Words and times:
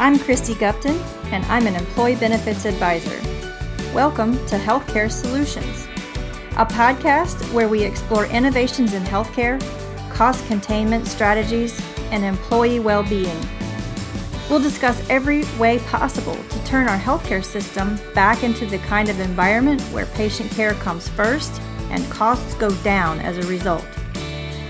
I'm 0.00 0.18
Christy 0.18 0.54
Gupton, 0.54 0.98
and 1.30 1.44
I'm 1.44 1.66
an 1.66 1.76
Employee 1.76 2.16
Benefits 2.16 2.64
Advisor. 2.64 3.20
Welcome 3.92 4.32
to 4.46 4.56
Healthcare 4.56 5.10
Solutions, 5.12 5.86
a 6.56 6.64
podcast 6.64 7.52
where 7.52 7.68
we 7.68 7.84
explore 7.84 8.24
innovations 8.24 8.94
in 8.94 9.02
healthcare, 9.02 9.60
cost 10.10 10.46
containment 10.46 11.06
strategies, 11.06 11.78
and 12.12 12.24
employee 12.24 12.80
well 12.80 13.02
being. 13.02 13.38
We'll 14.48 14.62
discuss 14.62 15.06
every 15.10 15.44
way 15.58 15.80
possible 15.80 16.34
to 16.48 16.64
turn 16.64 16.88
our 16.88 16.98
healthcare 16.98 17.44
system 17.44 17.98
back 18.14 18.42
into 18.42 18.64
the 18.64 18.78
kind 18.78 19.10
of 19.10 19.20
environment 19.20 19.82
where 19.92 20.06
patient 20.06 20.50
care 20.52 20.72
comes 20.72 21.10
first 21.10 21.60
and 21.90 22.10
costs 22.10 22.54
go 22.54 22.74
down 22.76 23.18
as 23.18 23.36
a 23.36 23.46
result. 23.50 23.86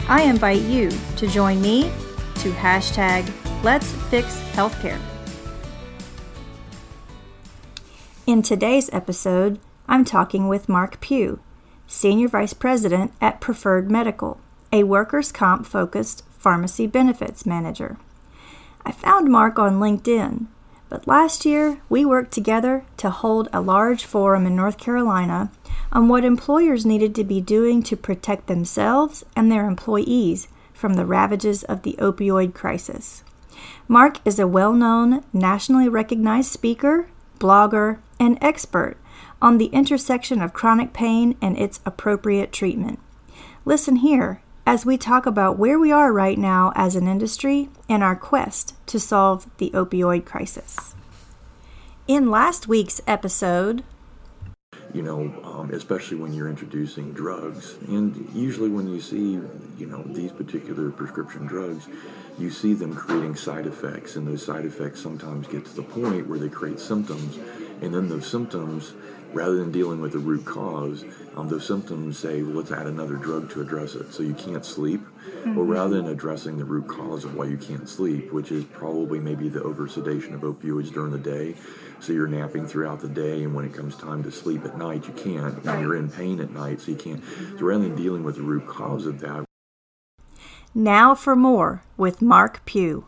I 0.09 0.23
invite 0.23 0.63
you 0.63 0.91
to 1.19 1.29
join 1.29 1.63
me 1.63 1.85
to 2.41 2.51
hashtag 2.51 3.33
Let's 3.63 3.93
Fix 4.11 4.37
Healthcare. 4.55 5.01
In 8.31 8.43
today's 8.43 8.89
episode, 8.93 9.59
I'm 9.89 10.05
talking 10.05 10.47
with 10.47 10.69
Mark 10.69 11.01
Pew, 11.01 11.41
Senior 11.89 12.29
Vice 12.29 12.53
President 12.53 13.13
at 13.21 13.41
Preferred 13.41 13.91
Medical, 13.91 14.39
a 14.71 14.85
workers' 14.85 15.33
comp 15.33 15.67
focused 15.67 16.23
pharmacy 16.39 16.87
benefits 16.87 17.45
manager. 17.45 17.97
I 18.87 18.93
found 18.93 19.33
Mark 19.33 19.59
on 19.59 19.81
LinkedIn, 19.81 20.47
but 20.89 21.09
last 21.09 21.45
year 21.45 21.81
we 21.89 22.05
worked 22.05 22.31
together 22.31 22.85
to 22.99 23.11
hold 23.11 23.49
a 23.53 23.61
large 23.61 24.05
forum 24.05 24.47
in 24.47 24.55
North 24.55 24.79
Carolina 24.79 25.51
on 25.91 26.07
what 26.07 26.25
employers 26.25 26.87
needed 26.87 27.17
to 27.17 27.25
be 27.25 27.41
doing 27.41 27.83
to 27.83 27.97
protect 27.97 28.47
themselves 28.47 29.25
and 29.35 29.51
their 29.51 29.67
employees 29.67 30.47
from 30.73 30.95
the 30.95 31.05
ravages 31.05 31.65
of 31.65 31.83
the 31.83 31.97
opioid 31.99 32.55
crisis. 32.55 33.25
Mark 33.89 34.25
is 34.25 34.39
a 34.39 34.47
well 34.47 34.73
known, 34.73 35.25
nationally 35.33 35.89
recognized 35.89 36.53
speaker, 36.53 37.09
blogger, 37.41 37.99
and 38.21 38.39
expert 38.41 38.97
on 39.43 39.59
the 39.59 39.67
intersection 39.67 40.41
of 40.41 40.53
chronic 40.53 40.93
pain 40.93 41.37
and 41.43 41.59
its 41.59 41.81
appropriate 41.85 42.53
treatment. 42.53 43.01
Listen 43.65 43.97
here 43.97 44.43
as 44.67 44.87
we 44.87 44.97
talk 44.97 45.27
about 45.27 45.59
where 45.59 45.79
we 45.79 45.91
are 45.91 46.13
right 46.13 46.39
now 46.39 46.73
as 46.77 46.95
an 46.95 47.09
industry 47.09 47.69
and 47.89 48.03
our 48.05 48.15
quest 48.15 48.75
to 48.87 49.01
solve 49.01 49.49
the 49.59 49.71
opioid 49.71 50.25
crisis. 50.25 50.95
In 52.07 52.31
last 52.31 52.69
week's 52.69 53.01
episode, 53.07 53.83
you 54.93 55.03
know, 55.03 55.33
um, 55.45 55.71
especially 55.73 56.17
when 56.17 56.33
you're 56.33 56.49
introducing 56.49 57.13
drugs. 57.13 57.77
And 57.89 58.29
usually, 58.35 58.69
when 58.69 58.89
you 58.89 59.01
see, 59.01 59.41
you 59.79 59.87
know, 59.87 60.03
these 60.05 60.33
particular 60.33 60.91
prescription 60.91 61.47
drugs, 61.47 61.89
you 62.41 62.51
see 62.51 62.75
them 62.75 62.95
creating 62.95 63.37
side 63.37 63.67
effects, 63.67 64.17
and 64.17 64.27
those 64.27 64.45
side 64.45 64.65
effects 64.65 65.01
sometimes 65.01 65.47
get 65.47 65.65
to 65.67 65.77
the 65.77 65.83
point 65.83 66.27
where 66.27 66.39
they 66.39 66.49
create 66.49 66.81
symptoms, 66.81 67.37
and 67.83 67.95
then 67.95 68.09
those 68.09 68.27
symptoms, 68.27 68.95
rather 69.33 69.57
than 69.57 69.71
dealing 69.71 70.01
with 70.01 70.13
the 70.13 70.19
root 70.19 70.45
cause, 70.45 71.05
um, 71.37 71.49
those 71.49 71.67
symptoms 71.67 72.19
say, 72.19 72.43
well, 72.43 72.57
let's 72.57 72.73
add 72.73 72.87
another 72.87 73.15
drug 73.15 73.51
to 73.51 73.61
address 73.61 73.95
it. 73.95 74.13
So 74.13 74.23
you 74.23 74.35
can't 74.35 74.65
sleep, 74.65 75.01
mm-hmm. 75.01 75.57
or 75.57 75.65
rather 75.65 75.97
than 75.97 76.09
addressing 76.09 76.59
the 76.59 76.65
root 76.65 76.89
cause 76.89 77.25
of 77.25 77.35
why 77.35 77.45
you 77.45 77.57
can't 77.57 77.89
sleep, 77.89 78.33
which 78.33 78.51
is 78.51 78.65
probably 78.65 79.21
maybe 79.21 79.49
the 79.49 79.61
oversedation 79.61 80.35
of 80.35 80.41
opioids 80.41 80.93
during 80.93 81.13
the 81.13 81.19
day. 81.19 81.55
So 82.01 82.13
you're 82.13 82.27
napping 82.27 82.67
throughout 82.67 83.01
the 83.01 83.09
day, 83.09 83.45
and 83.45 83.55
when 83.55 83.67
it 83.67 83.75
comes 83.75 83.95
time 83.95 84.23
to 84.25 84.33
sleep 84.33 84.65
at 84.65 84.79
night, 84.79 85.07
you 85.07 85.13
can't. 85.13 85.63
And 85.65 85.83
you're 85.83 85.97
in 85.97 86.09
pain 86.09 86.41
at 86.41 86.51
night, 86.51 86.81
so 86.81 86.93
you 86.93 86.97
can't. 86.97 87.23
So 87.59 87.67
rather 87.67 87.85
than 87.85 87.95
dealing 87.95 88.25
with 88.25 88.37
the 88.37 88.43
root 88.43 88.67
cause 88.67 89.07
of 89.07 89.21
that, 89.21 89.45
now 90.75 91.15
for 91.15 91.35
more 91.35 91.83
with 91.97 92.23
Mark 92.23 92.65
Pew. 92.65 93.07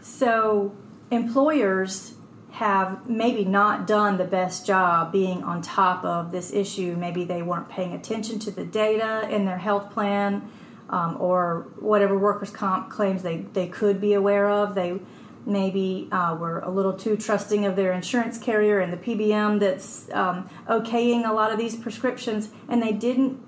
So, 0.00 0.74
employers 1.10 2.14
have 2.52 3.08
maybe 3.08 3.44
not 3.44 3.84
done 3.86 4.16
the 4.16 4.24
best 4.24 4.64
job 4.64 5.10
being 5.10 5.42
on 5.42 5.60
top 5.60 6.04
of 6.04 6.30
this 6.30 6.52
issue. 6.52 6.94
Maybe 6.96 7.24
they 7.24 7.42
weren't 7.42 7.68
paying 7.68 7.92
attention 7.92 8.38
to 8.40 8.50
the 8.52 8.64
data 8.64 9.28
in 9.28 9.44
their 9.44 9.58
health 9.58 9.90
plan 9.90 10.48
um, 10.88 11.16
or 11.18 11.66
whatever 11.80 12.16
workers' 12.16 12.50
comp 12.50 12.90
claims 12.90 13.22
they, 13.22 13.38
they 13.38 13.66
could 13.66 14.00
be 14.00 14.12
aware 14.12 14.48
of. 14.48 14.76
They 14.76 15.00
maybe 15.46 16.08
uh, 16.12 16.36
were 16.38 16.60
a 16.60 16.70
little 16.70 16.92
too 16.92 17.16
trusting 17.16 17.66
of 17.66 17.76
their 17.76 17.92
insurance 17.92 18.38
carrier 18.38 18.78
and 18.80 18.92
the 18.92 18.96
PBM 18.96 19.58
that's 19.58 20.08
um, 20.12 20.48
okaying 20.68 21.28
a 21.28 21.32
lot 21.32 21.52
of 21.52 21.58
these 21.58 21.76
prescriptions, 21.76 22.50
and 22.68 22.82
they 22.82 22.92
didn't 22.92 23.43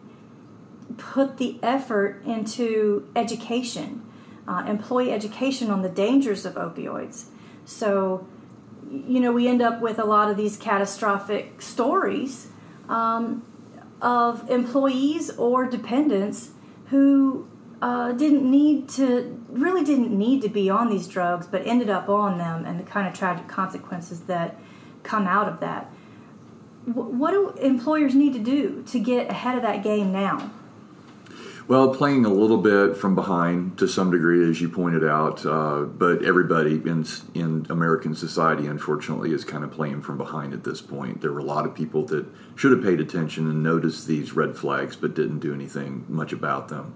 put 0.99 1.39
the 1.39 1.59
effort 1.62 2.23
into 2.25 3.09
education, 3.15 4.05
uh, 4.49 4.65
employee 4.67 5.12
education 5.12 5.71
on 5.71 5.83
the 5.83 5.89
dangers 5.89 6.45
of 6.47 6.55
opioids. 6.55 7.27
So, 7.65 8.27
you 8.91 9.21
know, 9.21 9.33
we 9.33 9.49
end 9.49 9.62
up 9.62 9.81
with 9.81 9.99
a 9.99 10.05
lot 10.05 10.31
of 10.31 10.37
these 10.37 10.56
catastrophic 10.56 11.61
stories 11.61 12.49
um, 12.89 13.45
of 14.01 14.49
employees 14.51 15.31
or 15.31 15.67
dependents 15.67 16.51
who 16.87 17.49
uh, 17.83 18.12
didn't 18.12 18.49
need 18.49 18.89
to, 18.89 19.43
really 19.49 19.85
didn't 19.85 20.17
need 20.17 20.43
to 20.43 20.49
be 20.49 20.71
on 20.71 20.89
these 20.89 21.09
drugs, 21.09 21.47
but 21.47 21.67
ended 21.67 21.91
up 21.91 22.09
on 22.09 22.39
them 22.39 22.65
and 22.65 22.79
the 22.79 22.85
kind 22.85 23.06
of 23.06 23.15
tragic 23.15 23.49
consequences 23.49 24.21
that 24.21 24.56
come 25.03 25.27
out 25.27 25.49
of 25.49 25.61
that. 25.61 25.91
what 26.85 27.33
do 27.33 27.51
employers 27.61 28.15
need 28.15 28.33
to 28.33 28.39
do 28.39 28.83
to 28.87 28.99
get 29.01 29.29
ahead 29.29 29.56
of 29.56 29.62
that 29.62 29.83
game 29.83 30.12
now? 30.12 30.51
Well, 31.69 31.93
playing 31.93 32.25
a 32.25 32.28
little 32.28 32.59
bit 32.59 32.97
from 32.97 33.16
behind 33.16 33.77
to 33.78 33.88
some 33.88 34.12
degree, 34.12 34.49
as 34.49 34.60
you 34.60 34.69
pointed 34.69 35.03
out, 35.03 35.44
uh, 35.44 35.81
but 35.81 36.25
everybody 36.25 36.75
in 36.75 37.04
in 37.34 37.66
American 37.69 38.15
society, 38.15 38.69
unfortunately, 38.69 39.32
is 39.32 39.44
kind 39.44 39.65
of 39.65 39.72
playing 39.72 40.03
from 40.03 40.16
behind 40.16 40.53
at 40.53 40.62
this 40.62 40.81
point. 40.81 41.22
There 41.22 41.32
were 41.32 41.41
a 41.41 41.44
lot 41.44 41.66
of 41.66 41.75
people 41.75 42.05
that 42.06 42.25
should 42.55 42.71
have 42.71 42.84
paid 42.84 43.00
attention 43.00 43.50
and 43.50 43.65
noticed 43.65 44.06
these 44.06 44.32
red 44.32 44.56
flags, 44.56 44.94
but 44.94 45.16
didn't 45.16 45.41
do 45.41 45.53
anything 45.53 46.05
much 46.09 46.32
about 46.32 46.69
them. 46.69 46.94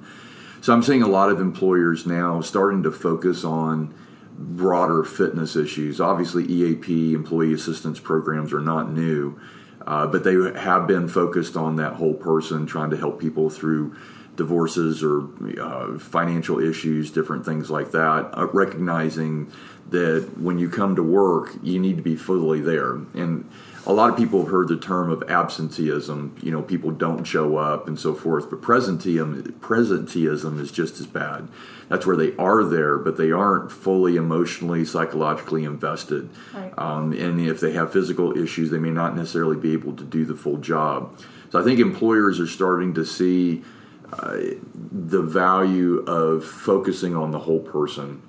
So 0.61 0.73
I'm 0.73 0.85
seeing 0.85 1.03
a 1.03 1.09
lot 1.09 1.31
of 1.31 1.41
employers 1.41 2.07
now 2.07 2.41
starting 2.41 2.85
to 2.85 2.93
focus 2.93 3.43
on 3.43 3.93
broader 4.39 5.03
fitness 5.03 5.57
issues. 5.57 6.01
Obviously, 6.01 6.45
EAP, 6.45 7.13
employee 7.13 7.53
assistance 7.53 7.99
programs, 7.99 8.53
are 8.53 8.61
not 8.61 8.93
new, 8.93 9.37
uh, 9.85 10.07
but 10.07 10.23
they 10.23 10.35
have 10.61 10.87
been 10.87 11.09
focused 11.09 11.57
on 11.57 11.75
that 11.75 11.95
whole 11.95 12.15
person, 12.15 12.67
trying 12.67 12.91
to 12.91 12.97
help 12.97 13.19
people 13.19 13.51
through 13.51 13.97
divorces 14.37 15.03
or 15.03 15.29
uh, 15.61 15.99
financial 15.99 16.59
issues, 16.59 17.11
different 17.11 17.45
things 17.45 17.71
like 17.71 17.91
that, 17.91 18.31
uh, 18.33 18.47
recognizing 18.53 19.51
that 19.91 20.39
when 20.39 20.59
you 20.59 20.69
come 20.71 20.95
to 20.97 21.03
work, 21.03 21.51
you 21.63 21.79
need 21.79 21.97
to 21.97 22.03
be 22.03 22.17
fully 22.17 22.61
there. 22.61 22.93
And 23.15 23.51
a 23.87 23.93
lot 23.93 24.11
of 24.11 24.17
people 24.17 24.43
have 24.43 24.51
heard 24.51 24.69
the 24.69 24.77
term 24.77 25.11
of 25.11 25.29
absenteeism. 25.29 26.37
You 26.43 26.53
know, 26.53 26.63
people 26.63 26.91
don't 26.91 27.25
show 27.25 27.57
up 27.57 27.89
and 27.89 27.99
so 27.99 28.15
forth. 28.15 28.51
But 28.51 28.61
presenteeism, 28.61 29.53
presenteeism 29.61 30.61
is 30.61 30.71
just 30.71 31.01
as 31.01 31.07
bad. 31.07 31.49
That's 31.89 32.07
where 32.07 32.17
they 32.17 32.37
are 32.37 32.63
there, 32.63 32.99
but 32.99 33.17
they 33.17 33.33
aren't 33.33 33.73
fully 33.73 34.17
emotionally, 34.17 34.85
psychologically 34.85 35.65
invested. 35.65 36.29
Right. 36.55 36.73
Um, 36.79 37.13
and 37.13 37.41
if 37.41 37.59
they 37.59 37.73
have 37.73 37.93
physical 37.93 38.39
issues, 38.39 38.71
they 38.71 38.79
may 38.79 38.91
not 38.91 39.17
necessarily 39.17 39.57
be 39.57 39.73
able 39.73 39.97
to 39.97 40.05
do 40.05 40.25
the 40.25 40.37
full 40.37 40.59
job. 40.59 41.19
So 41.51 41.61
I 41.61 41.65
think 41.65 41.81
employers 41.81 42.39
are 42.39 42.47
starting 42.47 42.95
to 42.95 43.05
see 43.05 43.65
uh, 44.13 44.39
the 44.75 45.23
value 45.23 45.99
of 46.07 46.45
focusing 46.45 47.17
on 47.17 47.31
the 47.31 47.41
whole 47.41 47.61
person, 47.61 48.23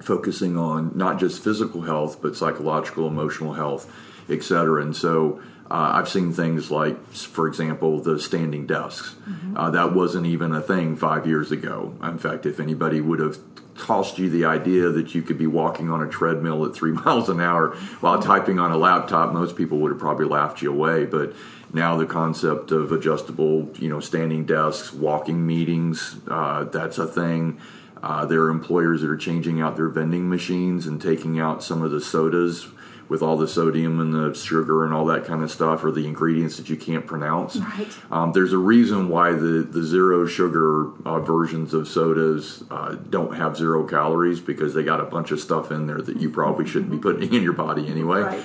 focusing 0.00 0.56
on 0.56 0.92
not 0.96 1.18
just 1.18 1.42
physical 1.42 1.82
health, 1.82 2.22
but 2.22 2.36
psychological, 2.36 3.06
emotional 3.06 3.54
health, 3.54 3.92
etc. 4.28 4.82
And 4.82 4.96
so 4.96 5.40
uh, 5.70 5.92
I've 5.94 6.08
seen 6.08 6.32
things 6.32 6.70
like, 6.70 7.12
for 7.12 7.46
example, 7.46 8.00
the 8.00 8.18
standing 8.18 8.66
desks. 8.66 9.16
Mm-hmm. 9.28 9.56
Uh, 9.56 9.70
that 9.70 9.92
wasn't 9.94 10.26
even 10.26 10.54
a 10.54 10.62
thing 10.62 10.96
five 10.96 11.26
years 11.26 11.52
ago. 11.52 11.94
In 12.02 12.18
fact, 12.18 12.46
if 12.46 12.58
anybody 12.58 13.00
would 13.00 13.20
have 13.20 13.38
tossed 13.78 14.18
you 14.18 14.28
the 14.28 14.44
idea 14.44 14.88
that 14.90 15.14
you 15.14 15.22
could 15.22 15.38
be 15.38 15.46
walking 15.46 15.90
on 15.90 16.02
a 16.02 16.08
treadmill 16.08 16.64
at 16.66 16.74
three 16.74 16.92
miles 17.04 17.28
an 17.28 17.40
hour 17.40 17.76
while 18.00 18.20
typing 18.20 18.58
on 18.58 18.72
a 18.72 18.76
laptop, 18.76 19.32
most 19.32 19.56
people 19.56 19.78
would 19.78 19.90
have 19.90 20.00
probably 20.00 20.26
laughed 20.26 20.60
you 20.62 20.72
away. 20.72 21.04
But 21.04 21.34
now 21.72 21.96
the 21.96 22.06
concept 22.06 22.70
of 22.70 22.92
adjustable, 22.92 23.70
you 23.78 23.88
know, 23.88 24.00
standing 24.00 24.44
desks, 24.44 24.92
walking 24.92 25.46
meetings, 25.46 26.16
uh, 26.28 26.64
that's 26.64 26.98
a 26.98 27.06
thing. 27.06 27.60
Uh, 28.02 28.24
there 28.26 28.42
are 28.42 28.50
employers 28.50 29.00
that 29.00 29.10
are 29.10 29.16
changing 29.16 29.60
out 29.60 29.76
their 29.76 29.88
vending 29.88 30.28
machines 30.28 30.86
and 30.86 31.02
taking 31.02 31.40
out 31.40 31.62
some 31.62 31.82
of 31.82 31.90
the 31.90 32.00
sodas 32.00 32.68
with 33.08 33.22
all 33.22 33.36
the 33.36 33.48
sodium 33.48 34.00
and 34.00 34.12
the 34.12 34.34
sugar 34.34 34.84
and 34.84 34.92
all 34.92 35.04
that 35.06 35.24
kind 35.24 35.42
of 35.42 35.50
stuff, 35.50 35.84
or 35.84 35.90
the 35.90 36.06
ingredients 36.06 36.56
that 36.58 36.68
you 36.68 36.76
can't 36.76 37.06
pronounce. 37.06 37.56
Right. 37.56 37.88
Um, 38.10 38.32
there's 38.32 38.52
a 38.52 38.58
reason 38.58 39.08
why 39.08 39.32
the, 39.32 39.66
the 39.70 39.82
zero 39.82 40.26
sugar 40.26 40.90
uh, 41.06 41.20
versions 41.20 41.74
of 41.74 41.88
sodas 41.88 42.64
uh, 42.70 42.96
don't 43.08 43.36
have 43.36 43.56
zero 43.56 43.86
calories 43.86 44.40
because 44.40 44.74
they 44.74 44.82
got 44.82 45.00
a 45.00 45.04
bunch 45.04 45.30
of 45.30 45.40
stuff 45.40 45.70
in 45.70 45.86
there 45.86 46.02
that 46.02 46.20
you 46.20 46.30
probably 46.30 46.66
shouldn't 46.66 46.90
be 46.90 46.98
putting 46.98 47.32
in 47.32 47.42
your 47.42 47.52
body 47.52 47.88
anyway. 47.88 48.20
Right. 48.20 48.44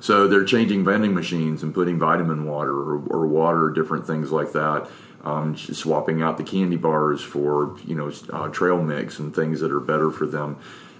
So 0.00 0.28
they're 0.28 0.44
changing 0.44 0.84
vending 0.84 1.14
machines 1.14 1.62
and 1.62 1.74
putting 1.74 1.98
vitamin 1.98 2.44
water 2.44 2.72
or, 2.72 3.02
or 3.08 3.26
water, 3.26 3.70
different 3.70 4.06
things 4.06 4.30
like 4.30 4.52
that. 4.52 4.88
Um, 5.24 5.56
swapping 5.56 6.22
out 6.22 6.38
the 6.38 6.44
candy 6.44 6.76
bars 6.76 7.20
for 7.20 7.76
you 7.84 7.96
know 7.96 8.12
uh, 8.32 8.48
trail 8.48 8.80
mix 8.80 9.18
and 9.18 9.34
things 9.34 9.60
that 9.60 9.72
are 9.72 9.80
better 9.80 10.10
for 10.12 10.26
them. 10.26 10.56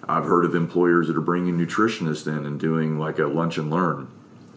I've 0.09 0.25
heard 0.25 0.45
of 0.45 0.55
employers 0.55 1.09
that 1.09 1.17
are 1.17 1.23
bringing 1.23 1.59
nutritionists 1.59 2.27
in 2.27 2.47
and 2.47 2.59
doing 2.59 2.99
like 2.99 3.19
a 3.19 3.27
lunch 3.27 3.59
and 3.59 3.71
learn 3.71 4.09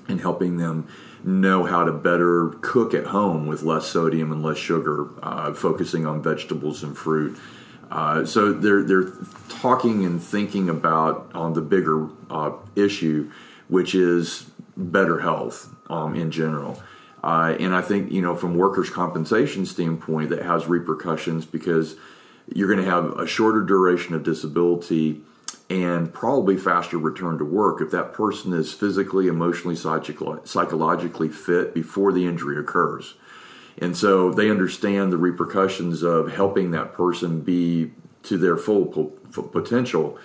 and 0.08 0.22
helping 0.22 0.58
them 0.58 0.88
know 1.24 1.66
how 1.66 1.84
to 1.84 1.92
better 1.92 2.50
cook 2.62 2.94
at 2.94 3.08
home 3.08 3.46
with 3.46 3.62
less 3.62 3.86
sodium 3.86 4.32
and 4.32 4.42
less 4.42 4.58
sugar, 4.58 5.10
uh, 5.22 5.54
focusing 5.54 6.06
on 6.06 6.22
vegetables 6.22 6.84
and 6.84 6.98
fruit. 6.98 7.38
Uh, 7.92 8.26
so 8.26 8.54
they're 8.54 8.84
they're 8.84 9.12
talking 9.50 10.06
and 10.06 10.24
thinking 10.24 10.70
about 10.70 11.30
on 11.34 11.54
the 11.54 11.62
bigger 11.62 12.08
uh, 12.30 12.54
issue, 12.76 13.30
which 13.68 13.94
is 13.94 14.50
better 14.78 15.20
health 15.20 15.76
um, 15.90 16.16
in 16.16 16.32
general. 16.32 16.82
Uh, 17.24 17.56
and 17.60 17.76
I 17.76 17.82
think 17.82 18.12
you 18.12 18.22
know 18.22 18.36
from 18.36 18.56
workers' 18.56 18.90
compensation 18.90 19.66
standpoint, 19.66 20.30
that 20.30 20.44
has 20.44 20.68
repercussions 20.68 21.46
because 21.46 21.98
you're 22.54 22.74
going 22.74 22.84
to 22.84 22.90
have 22.90 23.20
a 23.20 23.28
shorter 23.28 23.62
duration 23.62 24.16
of 24.16 24.24
disability 24.24 25.22
and 25.72 26.14
probably 26.14 26.58
faster 26.58 26.98
return 26.98 27.38
to 27.38 27.46
work 27.46 27.80
if 27.80 27.92
that 27.92 28.12
person 28.12 28.52
is 28.52 28.74
physically, 28.74 29.28
emotionally, 29.28 29.76
psychologically 29.76 31.30
fit 31.30 31.74
before 31.74 32.12
the 32.12 32.26
injury 32.26 32.60
occurs. 32.60 33.14
And 33.78 33.96
so 33.96 34.34
they 34.34 34.50
understand 34.50 35.14
the 35.14 35.18
repercussions 35.18 36.04
of 36.04 36.34
helping 36.34 36.72
that 36.72 36.94
person 36.94 37.40
be 37.40 37.94
to 38.24 38.38
their 38.38 38.58
full 38.58 38.86
potential, 39.54 40.20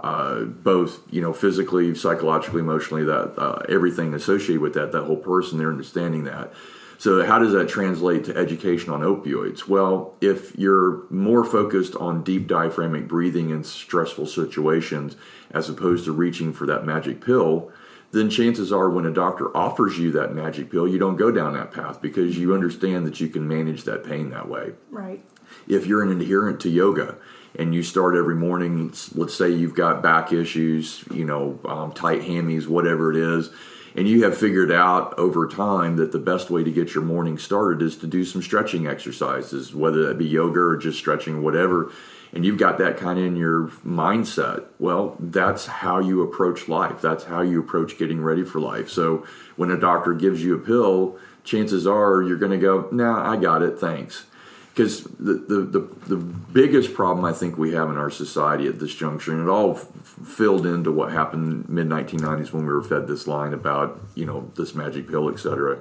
uh, 0.00 0.40
both 0.42 1.00
you 1.10 1.22
know 1.22 1.32
physically, 1.32 1.94
psychologically, 1.94 2.60
emotionally, 2.60 3.04
that 3.04 3.38
uh, 3.38 3.62
everything 3.70 4.12
associated 4.12 4.60
with 4.60 4.74
that, 4.74 4.92
that 4.92 5.04
whole 5.04 5.16
person. 5.16 5.56
They're 5.56 5.70
understanding 5.70 6.24
that. 6.24 6.52
So, 7.00 7.24
how 7.24 7.38
does 7.38 7.52
that 7.52 7.66
translate 7.66 8.24
to 8.24 8.36
education 8.36 8.90
on 8.90 9.00
opioids? 9.00 9.66
Well, 9.66 10.16
if 10.20 10.54
you're 10.58 11.04
more 11.08 11.46
focused 11.46 11.96
on 11.96 12.22
deep 12.22 12.46
diaphragmatic 12.46 13.08
breathing 13.08 13.48
in 13.48 13.64
stressful 13.64 14.26
situations 14.26 15.16
as 15.50 15.70
opposed 15.70 16.04
to 16.04 16.12
reaching 16.12 16.52
for 16.52 16.66
that 16.66 16.84
magic 16.84 17.24
pill, 17.24 17.72
then 18.10 18.28
chances 18.28 18.70
are 18.70 18.90
when 18.90 19.06
a 19.06 19.10
doctor 19.10 19.56
offers 19.56 19.98
you 19.98 20.12
that 20.12 20.34
magic 20.34 20.70
pill, 20.70 20.86
you 20.86 20.98
don't 20.98 21.16
go 21.16 21.30
down 21.30 21.54
that 21.54 21.72
path 21.72 22.02
because 22.02 22.36
you 22.36 22.52
understand 22.52 23.06
that 23.06 23.18
you 23.18 23.28
can 23.28 23.48
manage 23.48 23.84
that 23.84 24.04
pain 24.04 24.28
that 24.28 24.50
way. 24.50 24.72
Right. 24.90 25.24
If 25.66 25.86
you're 25.86 26.02
an 26.02 26.20
adherent 26.20 26.60
to 26.60 26.68
yoga 26.68 27.16
and 27.58 27.74
you 27.74 27.82
start 27.82 28.14
every 28.14 28.34
morning, 28.36 28.92
let's 29.14 29.34
say 29.34 29.48
you've 29.48 29.74
got 29.74 30.02
back 30.02 30.34
issues, 30.34 31.02
you 31.10 31.24
know, 31.24 31.60
um, 31.64 31.92
tight 31.92 32.20
hammies, 32.20 32.66
whatever 32.66 33.10
it 33.10 33.16
is 33.16 33.48
and 33.94 34.08
you 34.08 34.24
have 34.24 34.36
figured 34.36 34.70
out 34.70 35.18
over 35.18 35.46
time 35.48 35.96
that 35.96 36.12
the 36.12 36.18
best 36.18 36.50
way 36.50 36.62
to 36.62 36.70
get 36.70 36.94
your 36.94 37.04
morning 37.04 37.38
started 37.38 37.82
is 37.82 37.96
to 37.98 38.06
do 38.06 38.24
some 38.24 38.42
stretching 38.42 38.86
exercises, 38.86 39.74
whether 39.74 40.06
that 40.06 40.18
be 40.18 40.26
yoga 40.26 40.60
or 40.60 40.76
just 40.76 40.98
stretching, 40.98 41.42
whatever. 41.42 41.90
And 42.32 42.44
you've 42.44 42.58
got 42.58 42.78
that 42.78 42.96
kind 42.96 43.18
of 43.18 43.24
in 43.24 43.34
your 43.34 43.68
mindset. 43.84 44.66
Well, 44.78 45.16
that's 45.18 45.66
how 45.66 45.98
you 45.98 46.22
approach 46.22 46.68
life. 46.68 47.00
That's 47.00 47.24
how 47.24 47.40
you 47.40 47.58
approach 47.58 47.98
getting 47.98 48.22
ready 48.22 48.44
for 48.44 48.60
life. 48.60 48.88
So 48.88 49.26
when 49.56 49.70
a 49.70 49.76
doctor 49.76 50.14
gives 50.14 50.44
you 50.44 50.54
a 50.54 50.58
pill, 50.58 51.18
chances 51.42 51.88
are 51.88 52.22
you're 52.22 52.36
going 52.36 52.52
to 52.52 52.58
go, 52.58 52.88
"Nah, 52.92 53.28
I 53.28 53.36
got 53.36 53.62
it, 53.62 53.80
thanks." 53.80 54.26
Because 54.74 55.04
the, 55.04 55.34
the, 55.34 55.60
the, 55.60 55.80
the, 56.06 56.16
biggest 56.16 56.94
problem 56.94 57.24
I 57.24 57.32
think 57.32 57.58
we 57.58 57.72
have 57.72 57.90
in 57.90 57.96
our 57.96 58.10
society 58.10 58.66
at 58.66 58.78
this 58.78 58.94
juncture, 58.94 59.32
and 59.32 59.42
it 59.42 59.48
all 59.48 59.72
f- 59.76 59.86
filled 60.24 60.64
into 60.64 60.92
what 60.92 61.12
happened 61.12 61.68
mid 61.68 61.88
1990s 61.88 62.52
when 62.52 62.64
we 62.64 62.72
were 62.72 62.82
fed 62.82 63.06
this 63.06 63.26
line 63.26 63.52
about 63.52 64.00
you 64.14 64.26
know 64.26 64.50
this 64.56 64.74
magic 64.74 65.08
pill, 65.08 65.28
etc. 65.28 65.80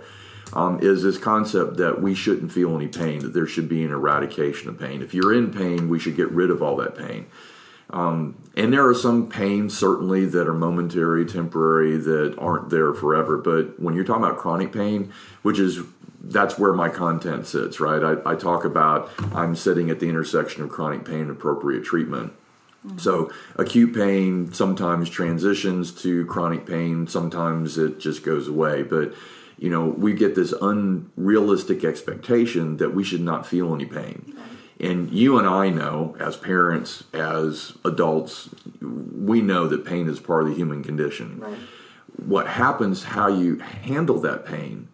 Um, 0.54 0.80
is 0.82 1.04
this 1.04 1.18
concept 1.20 1.78
that 1.78 2.02
we 2.02 2.16
shouldn't 2.16 2.52
feel 2.52 2.76
any 2.76 2.88
pain, 2.88 3.20
that 3.20 3.34
there 3.34 3.46
should 3.46 3.70
be 3.70 3.84
an 3.84 3.92
eradication 3.92 4.70
of 4.70 4.80
pain. 4.80 5.04
If 5.04 5.14
you're 5.14 5.34
in 5.34 5.54
pain, 5.54 5.90
we 5.90 6.00
should 6.00 6.16
get 6.16 6.32
rid 6.32 6.50
of 6.50 6.64
all 6.64 6.76
that 6.78 6.98
pain. 6.98 7.28
Um, 7.92 8.36
and 8.56 8.72
there 8.74 8.88
are 8.88 8.94
some 8.94 9.30
pains 9.30 9.78
certainly 9.78 10.26
that 10.26 10.48
are 10.48 10.54
momentary, 10.54 11.26
temporary, 11.26 11.98
that 11.98 12.36
aren't 12.38 12.70
there 12.70 12.94
forever. 12.94 13.38
But 13.38 13.80
when 13.80 13.96
you're 13.96 14.04
talking 14.04 14.24
about 14.24 14.38
chronic 14.38 14.72
pain, 14.72 15.12
which 15.42 15.60
is 15.60 15.80
that's 16.30 16.60
where 16.60 16.74
my 16.74 16.90
content 16.90 17.48
sits, 17.48 17.80
right? 17.80 18.04
I, 18.04 18.32
I, 18.32 18.36
talk 18.36 18.64
about 18.64 19.10
I'm 19.34 19.56
sitting 19.56 19.90
at 19.90 20.00
the 20.00 20.08
intersection 20.08 20.64
of 20.64 20.70
chronic 20.70 21.04
pain 21.04 21.22
and 21.22 21.32
appropriate 21.32 21.84
treatment. 21.84 22.34
Mm-hmm. 22.86 23.00
So 23.00 23.32
acute 23.56 23.94
pain 23.94 24.54
sometimes 24.54 25.10
transitions 25.10 25.92
to 26.04 26.26
chronic 26.28 26.66
pain, 26.66 27.08
sometimes 27.08 27.78
it 27.78 28.00
just 28.00 28.24
goes 28.24 28.48
away. 28.48 28.84
But 28.84 29.14
you 29.58 29.70
know, 29.70 29.86
we 29.86 30.14
get 30.14 30.36
this 30.36 30.54
unrealistic 30.54 31.84
expectation 31.84 32.78
that 32.78 32.94
we 32.94 33.04
should 33.04 33.22
not 33.22 33.46
feel 33.46 33.74
any 33.74 33.86
pain. 33.86 34.36
And 34.80 35.12
you 35.12 35.38
and 35.38 35.46
I 35.46 35.70
know, 35.70 36.16
as 36.22 36.38
parents, 36.38 37.04
as 37.14 37.74
adults, 37.84 38.50
we 38.82 39.42
know 39.42 39.68
that 39.68 39.84
pain 39.84 40.08
is 40.08 40.22
part 40.22 40.44
of 40.44 40.50
the 40.50 40.56
human 40.56 40.82
condition. 40.84 41.40
Right. 41.40 41.58
What 42.16 42.48
happens, 42.48 43.04
how 43.04 43.28
you 43.28 43.58
handle 43.60 44.22
that 44.22 44.46
pain, 44.46 44.88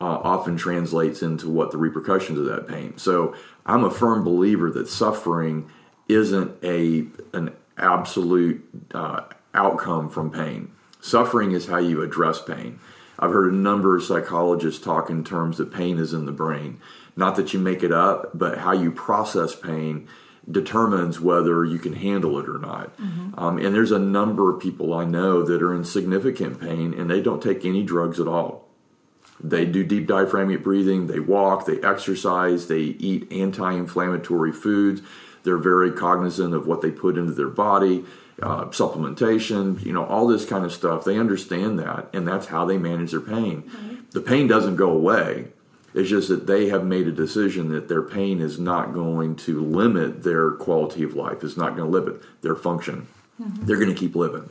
uh, 0.00 0.20
often 0.22 0.56
translates 0.56 1.22
into 1.22 1.48
what 1.48 1.70
the 1.70 1.78
repercussions 1.78 2.38
of 2.38 2.46
that 2.46 2.66
pain. 2.66 2.96
So 2.96 3.34
I'm 3.66 3.84
a 3.84 3.90
firm 3.90 4.24
believer 4.24 4.70
that 4.70 4.88
suffering 4.88 5.70
isn't 6.08 6.52
a 6.64 7.06
an 7.32 7.54
absolute 7.76 8.66
uh, 8.94 9.22
outcome 9.54 10.08
from 10.08 10.30
pain. 10.30 10.72
Suffering 11.00 11.52
is 11.52 11.66
how 11.66 11.78
you 11.78 12.02
address 12.02 12.42
pain. 12.42 12.78
I've 13.18 13.32
heard 13.32 13.52
a 13.52 13.56
number 13.56 13.96
of 13.96 14.02
psychologists 14.02 14.82
talk 14.82 15.10
in 15.10 15.24
terms 15.24 15.58
that 15.58 15.72
pain 15.72 15.98
is 15.98 16.12
in 16.12 16.24
the 16.26 16.32
brain. 16.32 16.80
Not 17.16 17.36
that 17.36 17.52
you 17.52 17.60
make 17.60 17.82
it 17.82 17.92
up, 17.92 18.30
but 18.34 18.58
how 18.58 18.72
you 18.72 18.90
process 18.90 19.54
pain 19.54 20.08
determines 20.50 21.20
whether 21.20 21.64
you 21.64 21.78
can 21.78 21.92
handle 21.92 22.38
it 22.38 22.48
or 22.48 22.58
not. 22.58 22.96
Mm-hmm. 22.96 23.38
Um, 23.38 23.58
and 23.58 23.74
there's 23.74 23.92
a 23.92 23.98
number 23.98 24.52
of 24.52 24.60
people 24.60 24.94
I 24.94 25.04
know 25.04 25.42
that 25.42 25.62
are 25.62 25.74
in 25.74 25.84
significant 25.84 26.60
pain 26.60 26.94
and 26.94 27.10
they 27.10 27.20
don't 27.20 27.42
take 27.42 27.64
any 27.64 27.82
drugs 27.82 28.18
at 28.18 28.26
all. 28.26 28.69
They 29.42 29.64
do 29.64 29.84
deep 29.84 30.06
diaphragmatic 30.06 30.62
breathing, 30.62 31.06
they 31.06 31.20
walk, 31.20 31.66
they 31.66 31.80
exercise, 31.80 32.66
they 32.66 32.80
eat 32.80 33.30
anti 33.32 33.72
inflammatory 33.72 34.52
foods. 34.52 35.02
They're 35.42 35.56
very 35.56 35.90
cognizant 35.92 36.54
of 36.54 36.66
what 36.66 36.82
they 36.82 36.90
put 36.90 37.16
into 37.16 37.32
their 37.32 37.48
body, 37.48 38.04
uh, 38.42 38.66
supplementation, 38.66 39.82
you 39.84 39.92
know, 39.92 40.04
all 40.04 40.26
this 40.26 40.44
kind 40.44 40.64
of 40.64 40.72
stuff. 40.72 41.04
They 41.04 41.18
understand 41.18 41.78
that, 41.78 42.08
and 42.12 42.28
that's 42.28 42.46
how 42.46 42.64
they 42.66 42.76
manage 42.76 43.12
their 43.12 43.20
pain. 43.20 43.62
Mm-hmm. 43.62 43.94
The 44.10 44.20
pain 44.20 44.46
doesn't 44.46 44.76
go 44.76 44.90
away. 44.90 45.48
It's 45.94 46.08
just 46.08 46.28
that 46.28 46.46
they 46.46 46.68
have 46.68 46.84
made 46.84 47.08
a 47.08 47.12
decision 47.12 47.70
that 47.70 47.88
their 47.88 48.02
pain 48.02 48.40
is 48.40 48.58
not 48.58 48.94
going 48.94 49.36
to 49.36 49.64
limit 49.64 50.22
their 50.22 50.52
quality 50.52 51.02
of 51.02 51.14
life. 51.14 51.42
It's 51.42 51.56
not 51.56 51.76
going 51.76 51.90
to 51.90 51.98
limit 51.98 52.22
their 52.42 52.54
function. 52.54 53.08
Mm-hmm. 53.40 53.66
They're 53.66 53.76
going 53.76 53.92
to 53.92 53.98
keep 53.98 54.14
living. 54.14 54.48